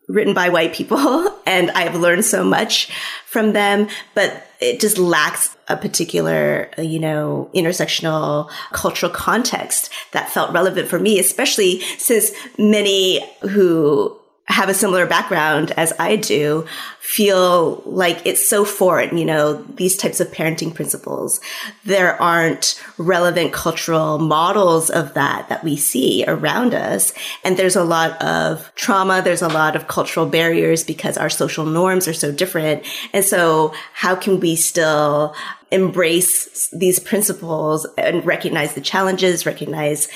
written 0.08 0.34
by 0.34 0.50
white 0.50 0.74
people 0.74 1.42
and 1.46 1.72
I've 1.72 1.96
learned 1.96 2.26
so 2.26 2.44
much 2.44 2.92
from 3.26 3.54
them, 3.54 3.88
but 4.14 4.47
it 4.60 4.80
just 4.80 4.98
lacks 4.98 5.56
a 5.68 5.78
particular, 5.78 6.70
you 6.78 7.00
know, 7.00 7.50
intersectional 7.54 8.50
cultural 8.72 9.12
context 9.12 9.92
that 10.14 10.30
felt 10.30 10.52
relevant 10.54 10.88
for 10.88 11.00
me, 11.00 11.20
especially 11.20 11.82
since 11.98 12.32
many 12.58 13.22
who 13.42 14.18
have 14.48 14.70
a 14.70 14.74
similar 14.74 15.06
background 15.06 15.72
as 15.76 15.92
I 16.00 16.16
do 16.16 16.66
feel 17.00 17.82
like 17.86 18.26
it's 18.26 18.48
so 18.48 18.64
foreign, 18.64 19.18
you 19.18 19.26
know, 19.26 19.62
these 19.76 19.98
types 19.98 20.22
of 20.22 20.32
parenting 20.32 20.74
principles. 20.74 21.42
There 21.84 22.20
aren't 22.22 22.82
relevant 22.98 23.52
cultural 23.52 24.20
models 24.20 24.90
of 24.90 25.14
that 25.16 25.50
that 25.50 25.66
we 25.66 25.76
see 25.76 26.24
around 26.28 26.74
us. 26.74 27.14
And 27.44 27.58
there's 27.58 27.76
a 27.76 27.84
lot 27.84 28.22
of 28.22 28.72
trauma. 28.76 29.22
There's 29.22 29.42
a 29.42 29.50
lot 29.50 29.76
of 29.76 29.88
cultural 29.90 30.26
barriers 30.26 30.84
because 30.84 31.18
our 31.18 31.30
social 31.30 31.66
norms 31.66 32.08
are 32.08 32.14
so 32.14 32.32
different. 32.32 32.86
And 33.12 33.26
so 33.26 33.74
how 33.94 34.16
can 34.16 34.40
we 34.40 34.56
still 34.56 35.36
embrace 35.72 36.70
these 36.70 37.00
principles 37.00 37.86
and 37.98 38.26
recognize 38.26 38.76
the 38.76 38.82
challenges, 38.82 39.46
recognize 39.46 40.08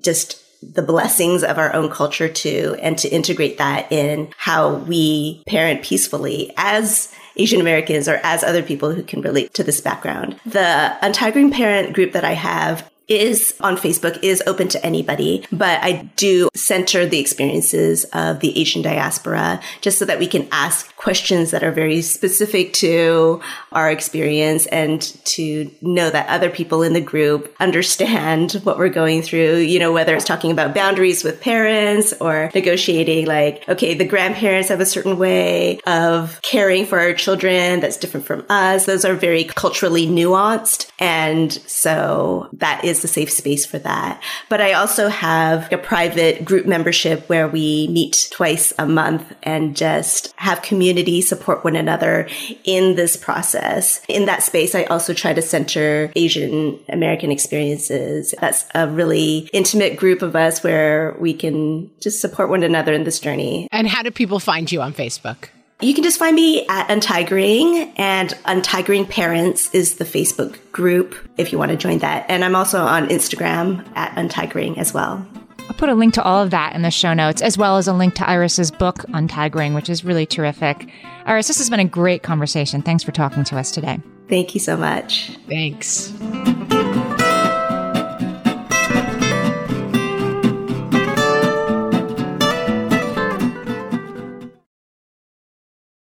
just 0.00 0.42
the 0.72 0.82
blessings 0.82 1.42
of 1.42 1.58
our 1.58 1.74
own 1.74 1.90
culture 1.90 2.28
too, 2.28 2.76
and 2.80 2.98
to 2.98 3.08
integrate 3.08 3.58
that 3.58 3.90
in 3.90 4.32
how 4.36 4.74
we 4.74 5.42
parent 5.46 5.82
peacefully 5.82 6.52
as 6.56 7.12
Asian 7.36 7.60
Americans 7.60 8.08
or 8.08 8.20
as 8.22 8.42
other 8.42 8.62
people 8.62 8.92
who 8.92 9.02
can 9.02 9.20
relate 9.20 9.52
to 9.54 9.62
this 9.62 9.80
background. 9.80 10.40
The 10.46 10.96
Untigering 11.02 11.52
Parent 11.52 11.92
group 11.92 12.12
that 12.12 12.24
I 12.24 12.32
have 12.32 12.90
is 13.08 13.54
on 13.60 13.76
Facebook, 13.76 14.18
is 14.22 14.42
open 14.46 14.68
to 14.68 14.84
anybody, 14.84 15.44
but 15.52 15.82
I 15.82 16.10
do 16.16 16.48
center 16.54 17.06
the 17.06 17.20
experiences 17.20 18.04
of 18.12 18.40
the 18.40 18.58
Asian 18.58 18.82
diaspora 18.82 19.60
just 19.80 19.98
so 19.98 20.04
that 20.04 20.18
we 20.18 20.26
can 20.26 20.48
ask 20.50 20.94
questions 20.96 21.52
that 21.52 21.62
are 21.62 21.70
very 21.70 22.02
specific 22.02 22.72
to 22.72 23.40
our 23.72 23.90
experience 23.90 24.66
and 24.66 25.00
to 25.24 25.70
know 25.80 26.10
that 26.10 26.28
other 26.28 26.50
people 26.50 26.82
in 26.82 26.94
the 26.94 27.00
group 27.00 27.54
understand 27.60 28.52
what 28.64 28.78
we're 28.78 28.88
going 28.88 29.22
through, 29.22 29.58
you 29.58 29.78
know, 29.78 29.92
whether 29.92 30.14
it's 30.16 30.24
talking 30.24 30.50
about 30.50 30.74
boundaries 30.74 31.22
with 31.22 31.40
parents 31.40 32.12
or 32.20 32.50
negotiating 32.54 33.26
like, 33.26 33.68
okay, 33.68 33.94
the 33.94 34.04
grandparents 34.04 34.68
have 34.68 34.80
a 34.80 34.86
certain 34.86 35.16
way 35.16 35.78
of 35.86 36.40
caring 36.42 36.84
for 36.84 36.98
our 36.98 37.12
children 37.12 37.80
that's 37.80 37.96
different 37.96 38.26
from 38.26 38.44
us. 38.48 38.86
Those 38.86 39.04
are 39.04 39.14
very 39.14 39.44
culturally 39.44 40.06
nuanced. 40.06 40.90
And 40.98 41.52
so 41.52 42.48
that 42.54 42.84
is 42.84 42.95
is 42.96 43.02
the 43.02 43.08
safe 43.08 43.30
space 43.30 43.64
for 43.64 43.78
that. 43.78 44.22
But 44.48 44.60
I 44.60 44.72
also 44.72 45.08
have 45.08 45.72
a 45.72 45.78
private 45.78 46.44
group 46.44 46.66
membership 46.66 47.28
where 47.28 47.48
we 47.48 47.88
meet 47.88 48.28
twice 48.30 48.72
a 48.78 48.86
month 48.86 49.34
and 49.42 49.76
just 49.76 50.32
have 50.36 50.62
community 50.62 51.20
support 51.20 51.64
one 51.64 51.76
another 51.76 52.28
in 52.64 52.96
this 52.96 53.16
process. 53.16 54.00
In 54.08 54.26
that 54.26 54.42
space, 54.42 54.74
I 54.74 54.84
also 54.84 55.12
try 55.12 55.32
to 55.32 55.42
center 55.42 56.12
Asian 56.16 56.78
American 56.88 57.30
experiences. 57.30 58.34
That's 58.40 58.64
a 58.74 58.88
really 58.88 59.48
intimate 59.52 59.96
group 59.96 60.22
of 60.22 60.34
us 60.34 60.62
where 60.62 61.16
we 61.18 61.34
can 61.34 61.90
just 62.00 62.20
support 62.20 62.48
one 62.48 62.62
another 62.62 62.92
in 62.92 63.04
this 63.04 63.20
journey. 63.20 63.68
And 63.72 63.88
how 63.88 64.02
do 64.02 64.10
people 64.10 64.40
find 64.40 64.70
you 64.70 64.80
on 64.80 64.92
Facebook? 64.92 65.48
You 65.82 65.92
can 65.92 66.02
just 66.02 66.18
find 66.18 66.34
me 66.34 66.66
at 66.68 66.88
Untigering, 66.88 67.92
and 67.96 68.30
Untigering 68.46 69.10
Parents 69.10 69.68
is 69.74 69.96
the 69.96 70.06
Facebook 70.06 70.58
group 70.72 71.14
if 71.36 71.52
you 71.52 71.58
want 71.58 71.70
to 71.70 71.76
join 71.76 71.98
that. 71.98 72.24
And 72.30 72.42
I'm 72.42 72.56
also 72.56 72.80
on 72.80 73.08
Instagram 73.08 73.86
at 73.94 74.10
Untigering 74.16 74.78
as 74.78 74.94
well. 74.94 75.26
I'll 75.68 75.76
put 75.76 75.90
a 75.90 75.94
link 75.94 76.14
to 76.14 76.22
all 76.22 76.42
of 76.42 76.50
that 76.50 76.74
in 76.74 76.80
the 76.80 76.90
show 76.90 77.12
notes, 77.12 77.42
as 77.42 77.58
well 77.58 77.76
as 77.76 77.88
a 77.88 77.92
link 77.92 78.14
to 78.14 78.26
Iris's 78.26 78.70
book, 78.70 79.00
Untigering, 79.08 79.74
which 79.74 79.90
is 79.90 80.02
really 80.02 80.24
terrific. 80.24 80.88
Iris, 81.26 81.48
this 81.48 81.58
has 81.58 81.68
been 81.68 81.80
a 81.80 81.84
great 81.84 82.22
conversation. 82.22 82.80
Thanks 82.80 83.04
for 83.04 83.12
talking 83.12 83.44
to 83.44 83.58
us 83.58 83.70
today. 83.70 84.00
Thank 84.30 84.54
you 84.54 84.60
so 84.60 84.78
much. 84.78 85.36
Thanks. 85.46 86.10